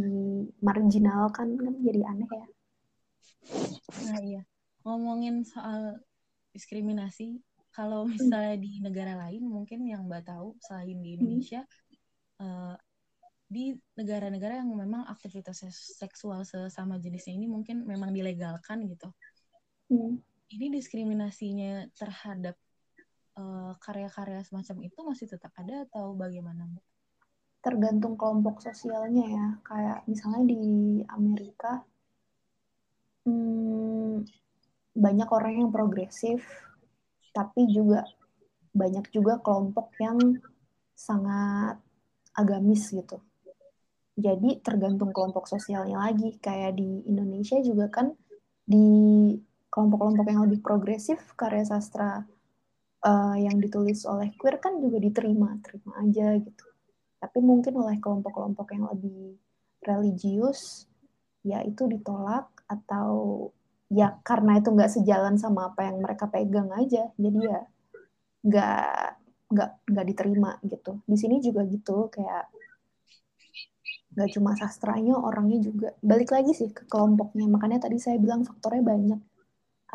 marginalkan 0.59 1.55
kan 1.55 1.73
jadi 1.79 2.03
aneh 2.11 2.27
ya. 2.27 2.47
Nah 4.11 4.19
iya, 4.19 4.43
ngomongin 4.83 5.47
soal 5.47 5.95
diskriminasi, 6.51 7.39
kalau 7.71 8.03
misalnya 8.03 8.59
di 8.59 8.83
negara 8.83 9.15
lain 9.15 9.47
mungkin 9.47 9.87
yang 9.87 10.11
Mbak 10.11 10.27
tahu 10.27 10.59
selain 10.59 10.99
di 10.99 11.15
Indonesia, 11.15 11.63
hmm. 11.63 12.43
uh, 12.43 12.75
di 13.47 13.71
negara-negara 13.95 14.59
yang 14.59 14.75
memang 14.75 15.07
aktivitas 15.07 15.63
seksual 15.71 16.43
sesama 16.43 16.99
jenisnya 16.99 17.39
ini 17.39 17.47
mungkin 17.47 17.87
memang 17.87 18.11
dilegalkan 18.11 18.83
gitu. 18.91 19.07
Hmm. 19.87 20.19
Ini 20.51 20.67
diskriminasinya 20.67 21.87
terhadap 21.95 22.59
karya 23.35 23.71
eh, 23.71 23.73
karya-karya 23.81 24.41
semacam 24.47 24.77
itu 24.87 24.99
masih 25.03 25.27
tetap 25.27 25.51
ada 25.59 25.83
atau 25.89 26.15
bagaimana, 26.15 26.63
Mbak? 26.69 26.85
Tergantung 27.65 28.13
kelompok 28.13 28.61
sosialnya 28.61 29.25
ya. 29.25 29.47
Kayak 29.65 30.05
misalnya 30.05 30.45
di 30.45 30.63
Amerika, 31.09 31.81
hmm, 33.25 34.21
banyak 34.93 35.29
orang 35.33 35.53
yang 35.65 35.69
progresif, 35.73 36.45
tapi 37.33 37.65
juga 37.73 38.05
banyak 38.69 39.09
juga 39.09 39.41
kelompok 39.41 39.97
yang 39.97 40.37
sangat 40.93 41.81
agamis 42.37 42.93
gitu. 42.93 43.17
Jadi 44.15 44.61
tergantung 44.61 45.09
kelompok 45.09 45.49
sosialnya 45.49 45.97
lagi. 46.05 46.37
Kayak 46.37 46.77
di 46.77 47.01
Indonesia 47.09 47.57
juga 47.65 47.89
kan 47.89 48.13
di 48.61 48.85
kelompok-kelompok 49.73 50.25
yang 50.29 50.41
lebih 50.47 50.61
progresif 50.63 51.19
karya 51.35 51.67
sastra 51.67 52.23
uh, 53.03 53.35
yang 53.35 53.59
ditulis 53.59 54.07
oleh 54.07 54.31
queer 54.39 54.57
kan 54.63 54.79
juga 54.79 55.03
diterima, 55.03 55.59
terima 55.59 55.99
aja 55.99 56.39
gitu. 56.39 56.65
Tapi 57.25 57.41
mungkin 57.41 57.73
oleh 57.81 57.97
kelompok-kelompok 57.97 58.77
yang 58.77 58.85
lebih 58.93 59.33
religius, 59.81 60.85
ya 61.41 61.65
itu 61.65 61.89
ditolak 61.89 62.53
atau 62.69 63.49
ya 63.89 64.13
karena 64.21 64.61
itu 64.61 64.69
nggak 64.69 64.93
sejalan 64.93 65.41
sama 65.41 65.73
apa 65.73 65.89
yang 65.89 66.01
mereka 66.01 66.25
pegang 66.25 66.73
aja 66.73 67.05
jadi 67.21 67.37
ya 67.37 67.61
nggak 68.45 68.89
nggak 69.53 69.71
nggak 69.89 70.05
diterima 70.05 70.51
gitu. 70.69 71.01
Di 71.09 71.17
sini 71.17 71.41
juga 71.41 71.65
gitu 71.65 72.13
kayak 72.13 72.45
nggak 74.13 74.29
cuma 74.37 74.53
sastranya 74.53 75.17
orangnya 75.17 75.59
juga. 75.65 75.89
Balik 76.05 76.29
lagi 76.29 76.53
sih 76.53 76.69
ke 76.69 76.85
kelompoknya 76.85 77.49
makanya 77.49 77.89
tadi 77.89 77.97
saya 77.97 78.21
bilang 78.21 78.45
faktornya 78.45 78.85
banyak. 78.85 79.21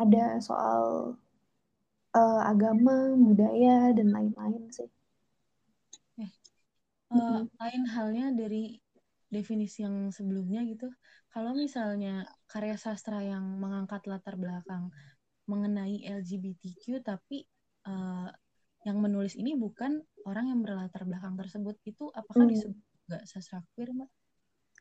Ada 0.03 0.43
soal 0.43 1.15
uh, 2.15 2.41
agama 2.43 3.15
budaya 3.15 3.95
dan 3.95 4.11
lain-lain 4.11 4.67
sih 4.71 4.91
uh, 7.11 7.43
lain 7.47 7.83
halnya 7.91 8.31
dari 8.31 8.79
definisi 9.31 9.87
yang 9.87 10.11
sebelumnya 10.11 10.63
gitu 10.67 10.91
kalau 11.31 11.55
misalnya 11.55 12.27
karya 12.51 12.75
sastra 12.75 13.23
yang 13.23 13.43
mengangkat 13.59 14.03
latar 14.03 14.35
belakang 14.35 14.91
mengenai 15.47 16.03
LGBTQ 16.03 17.03
tapi 17.03 17.47
uh, 17.87 18.27
yang 18.81 18.97
menulis 18.97 19.37
ini 19.37 19.53
bukan 19.53 20.01
orang 20.25 20.49
yang 20.49 20.59
berlatar 20.65 21.05
belakang 21.05 21.37
tersebut 21.37 21.77
itu 21.85 22.09
apakah 22.11 22.45
hmm. 22.45 22.51
disebut 22.51 22.81
enggak 23.09 23.23
sastra 23.29 23.61
queer 23.75 23.93
mbak? 23.93 24.09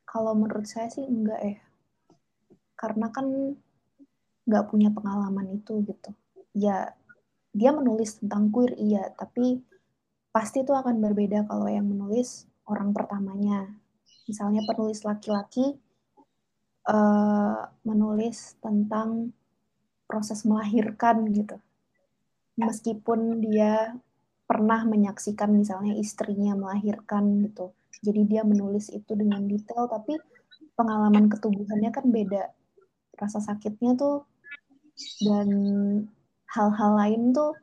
Kalau 0.08 0.32
menurut 0.34 0.66
saya 0.66 0.88
sih 0.88 1.04
enggak 1.04 1.40
ya, 1.44 1.56
karena 2.74 3.06
kan 3.12 3.26
nggak 4.48 4.64
punya 4.72 4.88
pengalaman 4.90 5.60
itu 5.60 5.84
gitu. 5.84 6.10
Ya 6.56 6.96
dia 7.52 7.70
menulis 7.76 8.18
tentang 8.22 8.48
queer 8.48 8.72
iya, 8.80 9.12
tapi 9.14 9.60
pasti 10.30 10.62
itu 10.62 10.70
akan 10.70 11.02
berbeda 11.02 11.46
kalau 11.46 11.66
yang 11.66 11.86
menulis 11.86 12.46
orang 12.70 12.94
pertamanya. 12.94 13.66
Misalnya 14.30 14.62
penulis 14.62 15.02
laki-laki 15.02 15.74
uh, 16.86 17.66
menulis 17.82 18.54
tentang 18.62 19.34
proses 20.06 20.46
melahirkan 20.46 21.26
gitu. 21.34 21.58
Meskipun 22.58 23.42
dia 23.42 23.94
pernah 24.46 24.82
menyaksikan 24.86 25.50
misalnya 25.54 25.94
istrinya 25.98 26.54
melahirkan 26.54 27.46
gitu. 27.46 27.74
Jadi 28.02 28.26
dia 28.26 28.42
menulis 28.46 28.90
itu 28.90 29.12
dengan 29.14 29.46
detail 29.46 29.86
tapi 29.90 30.18
pengalaman 30.78 31.26
ketubuhannya 31.26 31.90
kan 31.90 32.06
beda. 32.06 32.50
Rasa 33.18 33.42
sakitnya 33.42 33.98
tuh 33.98 34.26
dan 35.26 35.48
hal-hal 36.50 36.90
lain 36.98 37.30
tuh 37.30 37.54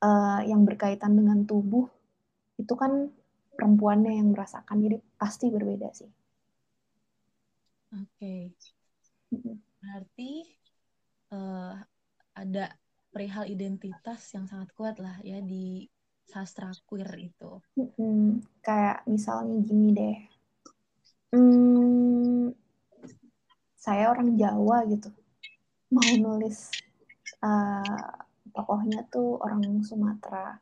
uh, 0.00 0.40
yang 0.44 0.64
berkaitan 0.64 1.12
dengan 1.16 1.44
tubuh 1.44 1.88
itu 2.60 2.74
kan 2.76 3.08
perempuannya 3.56 4.16
yang 4.20 4.32
merasakan 4.32 4.80
jadi 4.80 4.96
pasti 5.16 5.52
berbeda 5.52 5.88
sih. 5.92 6.10
Oke. 7.96 8.54
Okay. 9.34 9.50
Berarti 9.80 10.32
uh, 11.34 11.74
ada 12.36 12.64
perihal 13.10 13.44
identitas 13.50 14.30
yang 14.32 14.46
sangat 14.46 14.70
kuat 14.78 14.96
lah 15.02 15.18
ya 15.26 15.42
di 15.42 15.84
sastra 16.30 16.70
queer 16.86 17.10
itu. 17.18 17.58
Hmm, 17.74 18.38
kayak 18.62 19.02
misalnya 19.10 19.58
gini 19.66 19.88
deh. 19.90 20.18
Hmm, 21.34 22.54
saya 23.74 24.14
orang 24.14 24.38
Jawa 24.38 24.86
gitu. 24.86 25.10
Mau 25.90 26.10
nulis 26.22 26.70
uh, 27.42 28.14
tokohnya 28.54 29.02
tuh 29.10 29.42
orang 29.42 29.82
Sumatera 29.82 30.54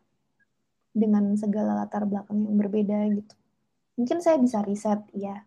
dengan 0.99 1.39
segala 1.39 1.79
latar 1.79 2.05
belakang 2.05 2.43
yang 2.43 2.57
berbeda 2.59 2.99
gitu. 3.15 3.35
Mungkin 3.99 4.19
saya 4.23 4.39
bisa 4.39 4.63
riset 4.63 5.03
ya 5.15 5.39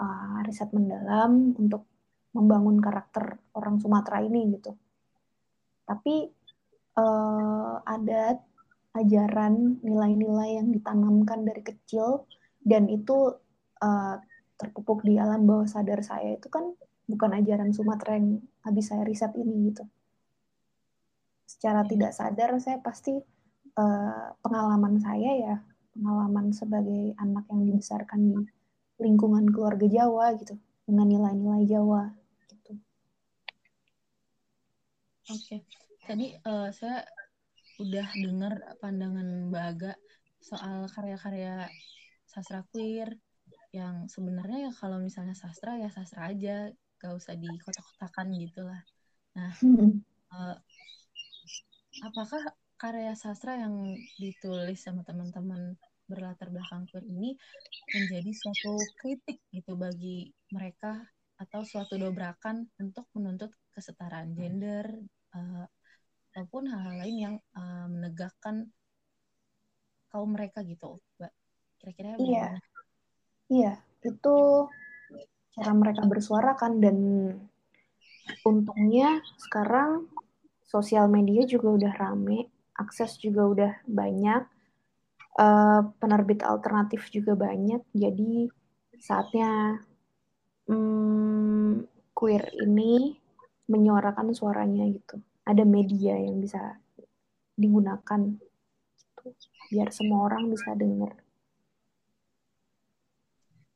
uh, 0.00 0.38
riset 0.44 0.72
mendalam 0.72 1.52
untuk 1.56 1.84
membangun 2.32 2.78
karakter 2.78 3.36
orang 3.58 3.82
Sumatera 3.82 4.22
ini 4.22 4.54
gitu. 4.54 4.72
Tapi 5.84 6.30
uh, 6.96 7.82
ada 7.82 8.38
ajaran 8.94 9.78
nilai-nilai 9.82 10.62
yang 10.62 10.68
ditanamkan 10.74 11.46
dari 11.46 11.62
kecil 11.62 12.26
dan 12.62 12.90
itu 12.90 13.38
uh, 13.82 14.16
terpupuk 14.58 15.06
di 15.06 15.16
alam 15.16 15.46
bawah 15.46 15.64
sadar 15.64 16.02
saya 16.02 16.36
itu 16.36 16.50
kan 16.50 16.74
bukan 17.06 17.30
ajaran 17.38 17.72
Sumatera 17.74 18.18
yang 18.18 18.38
habis 18.62 18.90
saya 18.90 19.02
riset 19.02 19.34
ini 19.34 19.72
gitu. 19.72 19.82
Secara 21.46 21.82
tidak 21.82 22.14
sadar 22.14 22.54
saya 22.62 22.78
pasti 22.78 23.18
uh, 23.76 24.34
pengalaman 24.40 24.98
saya 24.98 25.30
ya 25.36 25.56
pengalaman 25.94 26.54
sebagai 26.54 27.12
anak 27.18 27.44
yang 27.50 27.66
dibesarkan 27.66 28.20
di 28.30 28.38
lingkungan 29.02 29.50
keluarga 29.50 29.86
Jawa 29.90 30.32
gitu 30.38 30.54
dengan 30.86 31.06
nilai-nilai 31.08 31.64
Jawa 31.66 32.08
gitu. 32.50 32.72
Oke, 35.30 35.36
okay. 35.36 35.60
tadi 36.06 36.34
uh, 36.46 36.70
saya 36.70 37.06
udah 37.80 38.06
dengar 38.12 38.54
pandangan 38.78 39.48
Mbak 39.48 39.64
Aga 39.76 39.92
soal 40.40 40.88
karya-karya 40.92 41.68
sastra 42.28 42.64
queer 42.72 43.16
yang 43.70 44.10
sebenarnya 44.10 44.68
ya 44.68 44.72
kalau 44.74 44.98
misalnya 44.98 45.32
sastra 45.32 45.78
ya 45.78 45.88
sastra 45.88 46.30
aja, 46.30 46.74
gak 46.98 47.12
usah 47.14 47.38
dikotak-kotakan 47.38 48.34
gitulah. 48.34 48.82
Nah, 49.38 49.54
uh, 50.34 50.56
apakah 52.08 52.42
karya 52.80 53.12
sastra 53.12 53.60
yang 53.60 53.92
ditulis 54.16 54.80
sama 54.80 55.04
teman-teman 55.04 55.76
berlatar 56.08 56.48
belakang 56.48 56.88
queer 56.88 57.04
ini 57.04 57.36
menjadi 57.92 58.32
suatu 58.32 58.80
kritik 58.98 59.44
gitu 59.52 59.76
bagi 59.76 60.32
mereka 60.48 61.04
atau 61.36 61.60
suatu 61.60 62.00
dobrakan 62.00 62.64
untuk 62.80 63.04
menuntut 63.12 63.52
kesetaraan 63.76 64.32
gender 64.32 64.88
uh, 65.36 65.68
ataupun 66.32 66.72
hal-hal 66.72 66.96
lain 67.04 67.16
yang 67.20 67.36
uh, 67.52 67.86
menegakkan 67.86 68.72
kaum 70.10 70.34
mereka 70.34 70.64
gitu, 70.66 70.98
Mbak. 71.20 71.32
Kira-kira 71.78 72.08
Iya. 72.18 72.48
Iya, 73.50 73.72
itu 74.06 74.36
cara 75.58 75.72
mereka 75.74 76.06
bersuara 76.06 76.54
kan 76.54 76.78
dan 76.78 76.98
untungnya 78.46 79.18
sekarang 79.42 80.06
sosial 80.62 81.10
media 81.10 81.42
juga 81.50 81.74
udah 81.74 81.92
rame, 81.98 82.46
akses 82.80 83.20
juga 83.20 83.42
udah 83.44 83.72
banyak, 83.84 84.42
uh, 85.36 85.84
penerbit 86.00 86.40
alternatif 86.40 87.12
juga 87.12 87.36
banyak, 87.36 87.84
jadi 87.92 88.48
saatnya 88.96 89.80
um, 90.64 91.84
queer 92.16 92.48
ini 92.64 93.20
menyuarakan 93.68 94.32
suaranya 94.32 94.88
gitu. 94.88 95.20
Ada 95.44 95.68
media 95.68 96.16
yang 96.16 96.40
bisa 96.40 96.80
digunakan 97.54 98.20
gitu, 98.40 99.24
biar 99.68 99.92
semua 99.92 100.32
orang 100.32 100.48
bisa 100.48 100.72
dengar. 100.72 101.12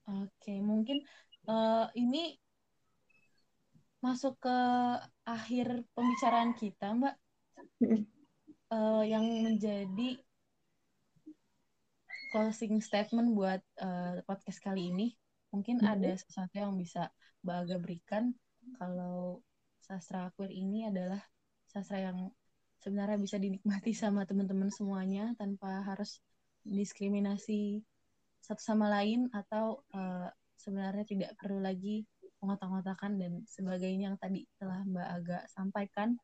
Oke, 0.05 0.61
mungkin 0.61 1.01
uh, 1.49 1.88
ini 1.97 2.37
masuk 4.05 4.37
ke 4.37 4.59
akhir 5.25 5.88
pembicaraan 5.97 6.53
kita, 6.53 6.93
Mbak. 6.93 7.17
Uh, 8.74 9.06
yang 9.06 9.22
menjadi 9.22 10.18
closing 12.34 12.82
statement 12.82 13.38
buat 13.38 13.62
uh, 13.78 14.18
podcast 14.26 14.58
kali 14.58 14.90
ini. 14.90 15.14
Mungkin 15.54 15.78
mm 15.78 15.87
-hmm. 15.87 15.94
ada 15.94 16.10
sesuatu 16.18 16.58
yang 16.58 16.74
bisa 16.74 17.06
Mbak 17.46 17.56
Aga 17.62 17.76
berikan 17.78 18.24
kalau 18.82 19.38
sastra 19.78 20.34
queer 20.34 20.50
ini 20.50 20.90
adalah 20.90 21.22
sastra 21.70 22.02
yang 22.10 22.34
sebenarnya 22.82 23.22
bisa 23.22 23.38
dinikmati 23.38 23.94
sama 24.02 24.26
teman-teman 24.26 24.74
semuanya 24.74 25.30
tanpa 25.38 25.87
harus 25.87 26.18
diskriminasi 26.66 27.87
satu 28.42 28.58
sama 28.58 28.90
lain 28.90 29.30
atau 29.30 29.87
uh, 29.94 30.26
sebenarnya 30.58 31.06
tidak 31.06 31.30
perlu 31.38 31.62
lagi 31.62 32.02
mengotak-ngotakan 32.42 33.22
dan 33.22 33.32
sebagainya 33.46 34.12
yang 34.12 34.18
tadi 34.20 34.44
telah 34.58 34.82
Mbak 34.84 35.08
Aga 35.22 35.38
sampaikan. 35.48 36.18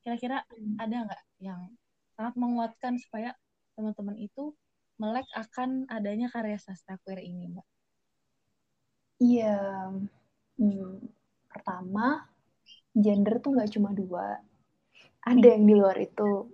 Kira-kira 0.00 0.44
ada 0.80 0.96
nggak 1.06 1.22
yang 1.44 1.68
sangat 2.16 2.34
menguatkan 2.36 2.96
supaya 3.00 3.36
teman-teman 3.76 4.16
itu 4.20 4.52
melek 5.00 5.28
akan 5.32 5.88
adanya 5.88 6.28
karya 6.28 6.60
sastra 6.60 7.00
queer 7.00 7.24
ini, 7.24 7.48
Mbak? 7.52 7.66
Iya, 9.20 9.56
hmm, 10.56 11.04
pertama 11.48 12.24
gender 12.96 13.40
tuh 13.40 13.56
nggak 13.56 13.72
cuma 13.76 13.92
dua, 13.92 14.40
ada 15.24 15.46
yang 15.52 15.64
di 15.68 15.74
luar 15.76 15.96
itu, 16.00 16.48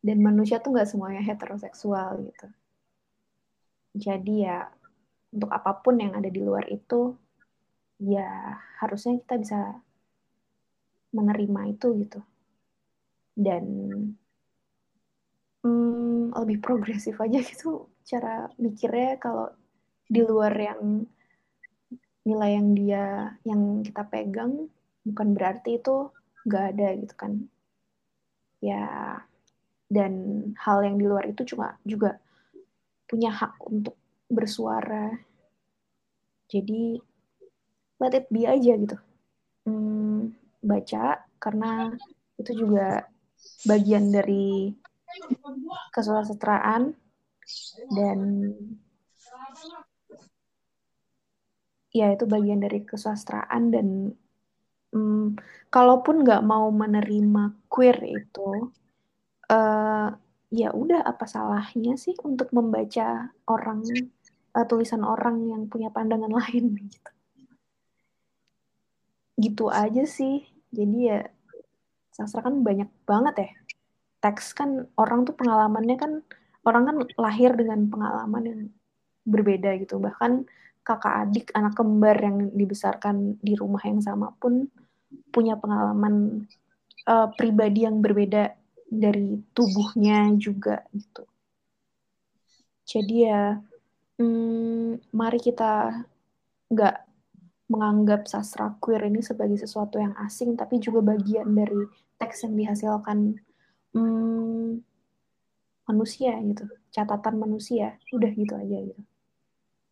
dan 0.00 0.18
manusia 0.24 0.60
tuh 0.60 0.72
nggak 0.72 0.88
semuanya 0.88 1.20
heteroseksual 1.24 2.24
gitu. 2.24 2.48
Jadi 3.96 4.44
ya 4.44 4.68
untuk 5.32 5.52
apa 5.52 5.76
pun 5.80 6.00
yang 6.00 6.12
ada 6.16 6.28
di 6.28 6.40
luar 6.40 6.68
itu 6.68 7.16
ya 8.00 8.56
harusnya 8.80 9.16
kita 9.20 9.40
bisa 9.40 9.60
menerima 11.16 11.60
itu 11.72 11.88
gitu 12.04 12.20
dan 13.36 13.64
hmm, 15.60 16.32
lebih 16.32 16.58
progresif 16.64 17.20
aja 17.20 17.38
gitu 17.44 17.86
cara 18.06 18.48
mikirnya 18.56 19.20
kalau 19.20 19.52
di 20.06 20.22
luar 20.22 20.54
yang 20.54 21.04
nilai 22.26 22.50
yang 22.58 22.68
dia 22.74 23.04
yang 23.46 23.82
kita 23.86 24.02
pegang 24.06 24.66
bukan 25.06 25.28
berarti 25.34 25.78
itu 25.78 26.10
nggak 26.46 26.64
ada 26.74 26.88
gitu 26.98 27.14
kan. 27.14 27.32
Ya 28.62 28.86
dan 29.86 30.12
hal 30.58 30.82
yang 30.82 30.96
di 30.98 31.06
luar 31.06 31.30
itu 31.30 31.42
juga 31.46 31.78
juga 31.86 32.18
punya 33.06 33.30
hak 33.30 33.62
untuk 33.66 33.94
bersuara. 34.26 35.14
Jadi 36.50 36.98
let 38.02 38.14
it 38.14 38.26
be 38.30 38.46
aja 38.46 38.74
gitu. 38.74 38.98
Hmm, 39.66 40.34
baca 40.62 41.26
karena 41.42 41.90
itu 42.38 42.66
juga 42.66 43.06
bagian 43.66 44.12
dari 44.12 44.74
kesusastraan 45.94 46.92
dan 47.94 48.20
ya 51.94 52.12
itu 52.12 52.24
bagian 52.28 52.60
dari 52.60 52.84
kesusastraan 52.84 53.72
dan 53.72 53.86
hmm, 54.92 55.40
kalaupun 55.72 56.26
nggak 56.26 56.44
mau 56.44 56.68
menerima 56.68 57.56
queer 57.72 57.96
itu 58.04 58.68
uh, 59.48 60.08
ya 60.52 60.68
udah 60.70 61.00
apa 61.02 61.24
salahnya 61.26 61.96
sih 61.98 62.14
untuk 62.22 62.52
membaca 62.52 63.32
orang 63.48 63.82
uh, 64.56 64.66
tulisan 64.68 65.02
orang 65.02 65.48
yang 65.48 65.62
punya 65.68 65.88
pandangan 65.88 66.32
lain 66.38 66.76
gitu. 66.88 67.10
Gitu 69.36 69.64
aja 69.68 70.04
sih. 70.08 70.48
Jadi 70.72 70.98
ya 71.12 71.20
sastra 72.16 72.40
kan 72.40 72.64
banyak 72.64 72.88
banget 73.04 73.34
ya. 73.44 73.50
Teks 74.24 74.56
kan 74.56 74.88
orang 74.96 75.28
tuh 75.28 75.36
pengalamannya 75.36 75.96
kan 76.00 76.12
orang 76.64 76.82
kan 76.88 76.96
lahir 77.20 77.52
dengan 77.52 77.84
pengalaman 77.92 78.42
yang 78.48 78.60
berbeda 79.28 79.76
gitu. 79.84 80.00
Bahkan 80.00 80.48
kakak 80.80 81.14
adik 81.28 81.46
anak 81.52 81.76
kembar 81.76 82.16
yang 82.16 82.48
dibesarkan 82.56 83.36
di 83.44 83.52
rumah 83.52 83.84
yang 83.84 84.00
sama 84.00 84.32
pun 84.40 84.64
punya 85.28 85.60
pengalaman 85.60 86.46
uh, 87.04 87.28
pribadi 87.36 87.84
yang 87.84 88.00
berbeda 88.00 88.56
dari 88.86 89.36
tubuhnya 89.52 90.32
juga 90.40 90.80
gitu. 90.96 91.28
Jadi 92.86 93.16
ya 93.26 93.58
hmm, 94.16 95.10
mari 95.10 95.38
kita 95.42 95.90
nggak 96.70 96.96
menganggap 97.66 98.30
sastra 98.30 98.74
queer 98.78 99.10
ini 99.10 99.18
sebagai 99.22 99.58
sesuatu 99.58 99.98
yang 99.98 100.14
asing, 100.22 100.54
tapi 100.54 100.78
juga 100.78 101.02
bagian 101.02 101.50
dari 101.50 101.82
teks 102.16 102.46
yang 102.46 102.54
dihasilkan 102.54 103.18
hmm, 103.90 104.80
manusia 105.90 106.38
gitu, 106.46 106.64
catatan 106.94 107.34
manusia, 107.42 107.98
udah 108.14 108.30
gitu 108.30 108.54
aja 108.54 108.78
gitu. 108.86 109.02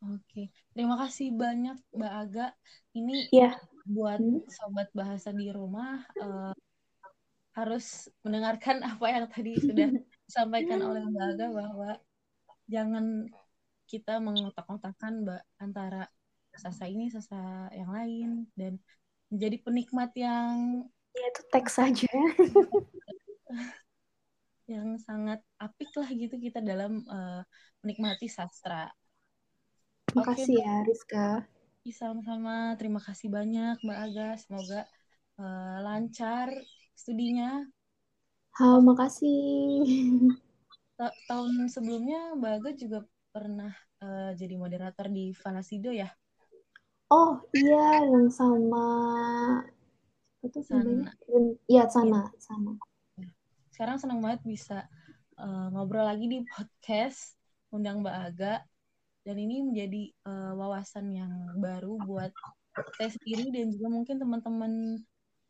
Oke, 0.04 0.52
terima 0.76 1.00
kasih 1.00 1.32
banyak 1.32 1.80
Mbak 1.96 2.12
Aga. 2.12 2.46
Ini 2.92 3.32
ya. 3.32 3.56
buat 3.88 4.20
hmm. 4.20 4.44
sobat 4.52 4.88
bahasa 4.92 5.32
di 5.32 5.48
rumah 5.48 6.04
uh, 6.20 6.52
harus 7.56 8.10
mendengarkan 8.20 8.84
apa 8.90 9.06
yang 9.08 9.26
tadi 9.32 9.56
sudah 9.58 9.88
disampaikan 10.28 10.78
oleh 10.84 11.02
Mbak 11.08 11.26
Aga 11.34 11.46
bahwa 11.50 11.90
jangan 12.68 13.26
kita 13.88 14.20
mengotak-otakan 14.20 15.24
Mbak 15.24 15.42
antara 15.60 16.02
sasa 16.56 16.86
ini 16.86 17.10
sasa 17.10 17.68
yang 17.74 17.90
lain 17.90 18.30
dan 18.54 18.78
menjadi 19.28 19.56
penikmat 19.62 20.10
yang 20.14 20.86
ya 21.14 21.26
itu 21.30 21.42
teks 21.50 21.72
saja 21.78 22.10
yang 24.72 24.96
sangat 24.96 25.44
apik 25.60 25.92
lah 26.00 26.08
gitu 26.08 26.40
kita 26.40 26.64
dalam 26.64 27.04
uh, 27.04 27.44
menikmati 27.84 28.32
sastra. 28.32 28.88
Terima 30.08 30.24
kasih 30.24 30.56
ya 30.56 30.74
Rizka. 30.88 31.28
Sama-sama, 31.84 32.72
terima 32.80 32.96
kasih 32.96 33.28
banyak 33.28 33.76
Mbak 33.84 33.98
Aga. 34.08 34.28
Semoga 34.40 34.80
uh, 35.36 35.78
lancar 35.84 36.48
studinya. 36.96 37.60
Halo, 38.56 38.80
makasih. 38.80 39.84
Ta 40.96 41.12
tahun 41.28 41.68
sebelumnya 41.68 42.32
Mbak 42.40 42.52
Aga 42.56 42.70
juga 42.72 42.98
pernah 43.34 43.74
uh, 44.00 44.32
jadi 44.32 44.56
moderator 44.56 45.12
di 45.12 45.36
Falasido 45.36 45.92
ya? 45.92 46.08
Oh 47.14 47.38
iya, 47.55 48.03
yang 48.11 48.27
sama 48.27 48.83
itu 50.42 50.59
sana. 50.66 51.14
Iya 51.70 51.87
sana, 51.87 52.27
ya. 52.27 52.42
sama. 52.42 52.74
Sekarang 53.70 54.03
senang 54.03 54.18
banget 54.18 54.42
bisa 54.42 54.83
uh, 55.38 55.70
ngobrol 55.70 56.03
lagi 56.11 56.27
di 56.27 56.42
podcast 56.42 57.38
undang 57.70 58.03
Mbak 58.03 58.16
Aga 58.18 58.66
dan 59.22 59.36
ini 59.38 59.62
menjadi 59.62 60.11
uh, 60.26 60.59
wawasan 60.59 61.14
yang 61.14 61.30
baru 61.62 62.03
buat 62.03 62.34
saya 62.99 63.14
sendiri 63.14 63.55
dan 63.55 63.70
juga 63.70 63.95
mungkin 63.95 64.18
teman-teman 64.18 64.99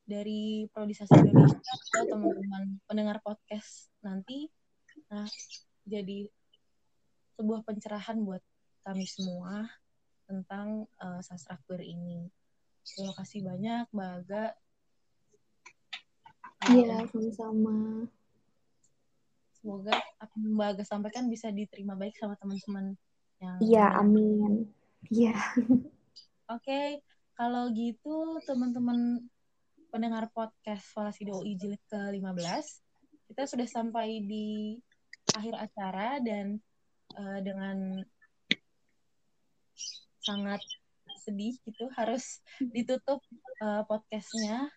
dari 0.04 0.68
Prodisasi 0.68 1.16
Indonesia 1.16 1.56
atau 1.64 2.12
teman-teman 2.12 2.76
pendengar 2.84 3.24
podcast 3.24 3.88
nanti. 4.04 4.52
Nah, 5.08 5.24
jadi 5.88 6.28
sebuah 7.40 7.64
pencerahan 7.64 8.20
buat 8.20 8.44
kami 8.84 9.08
semua 9.08 9.64
tentang 10.24 10.88
uh, 11.00 11.20
sastra 11.20 11.60
queer 11.64 11.84
ini. 11.84 12.28
Terima 12.84 13.12
kasih 13.16 13.40
banyak 13.44 13.84
Mbak 13.92 14.10
Aga. 14.20 14.44
Iya, 16.72 17.04
sama-sama. 17.08 18.08
Semoga 19.56 19.96
apa 20.20 20.34
yang 20.40 20.52
Mbak 20.56 20.68
Aga 20.76 20.84
sampaikan 20.84 21.24
bisa 21.32 21.48
diterima 21.48 21.96
baik 21.96 22.16
sama 22.16 22.36
teman-teman 22.36 22.96
yang 23.40 23.56
Iya, 23.60 23.86
amin. 24.00 24.68
Iya. 25.08 25.36
Oke, 25.64 25.80
okay, 26.48 26.86
kalau 27.36 27.72
gitu 27.72 28.40
teman-teman 28.44 29.24
pendengar 29.88 30.28
podcast 30.32 30.84
Falasi 30.92 31.24
DOI 31.24 31.56
jilid 31.56 31.80
ke-15, 31.88 32.66
kita 33.30 33.42
sudah 33.48 33.68
sampai 33.68 34.20
di 34.20 34.76
akhir 35.32 35.54
acara 35.56 36.20
dan 36.20 36.60
uh, 37.16 37.40
dengan 37.40 38.04
sangat 40.24 40.60
sedih 41.20 41.56
gitu 41.64 41.88
harus 41.94 42.40
ditutup 42.74 43.20
uh, 43.60 43.84
podcastnya 43.84 44.68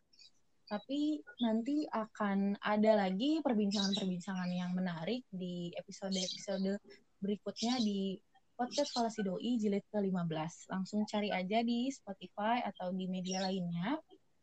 Tapi 0.67 1.23
nanti 1.39 1.87
akan 1.87 2.59
ada 2.59 3.07
lagi 3.07 3.39
perbincangan-perbincangan 3.39 4.51
yang 4.51 4.75
menarik 4.75 5.23
di 5.31 5.71
episode-episode 5.79 6.83
berikutnya 7.23 7.79
di 7.79 8.19
podcast 8.59 8.91
Falasi 8.91 9.23
Doi 9.23 9.55
jilid 9.55 9.87
ke-15. 9.87 10.67
Langsung 10.67 11.07
cari 11.07 11.31
aja 11.31 11.63
di 11.63 11.87
Spotify 11.87 12.67
atau 12.67 12.91
di 12.91 13.07
media 13.07 13.47
lainnya 13.47 13.95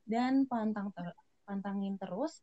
dan 0.08 0.48
pantang 0.48 0.88
ter 0.96 1.12
pantangin 1.44 2.00
terus 2.00 2.40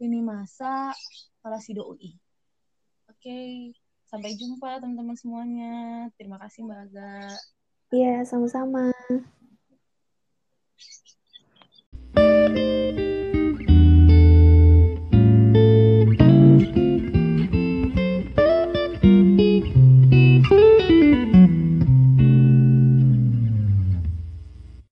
ini 0.00 0.24
masa 0.24 0.96
Falasi 1.44 1.76
Doi. 1.76 2.16
Oke, 3.12 3.68
sampai 4.08 4.32
jumpa 4.32 4.80
teman-teman 4.80 5.12
semuanya. 5.20 6.08
Terima 6.16 6.40
kasih 6.40 6.64
Mbak 6.64 6.80
Aga. 6.88 7.36
Iya, 7.94 8.22
sama-sama. 8.30 8.78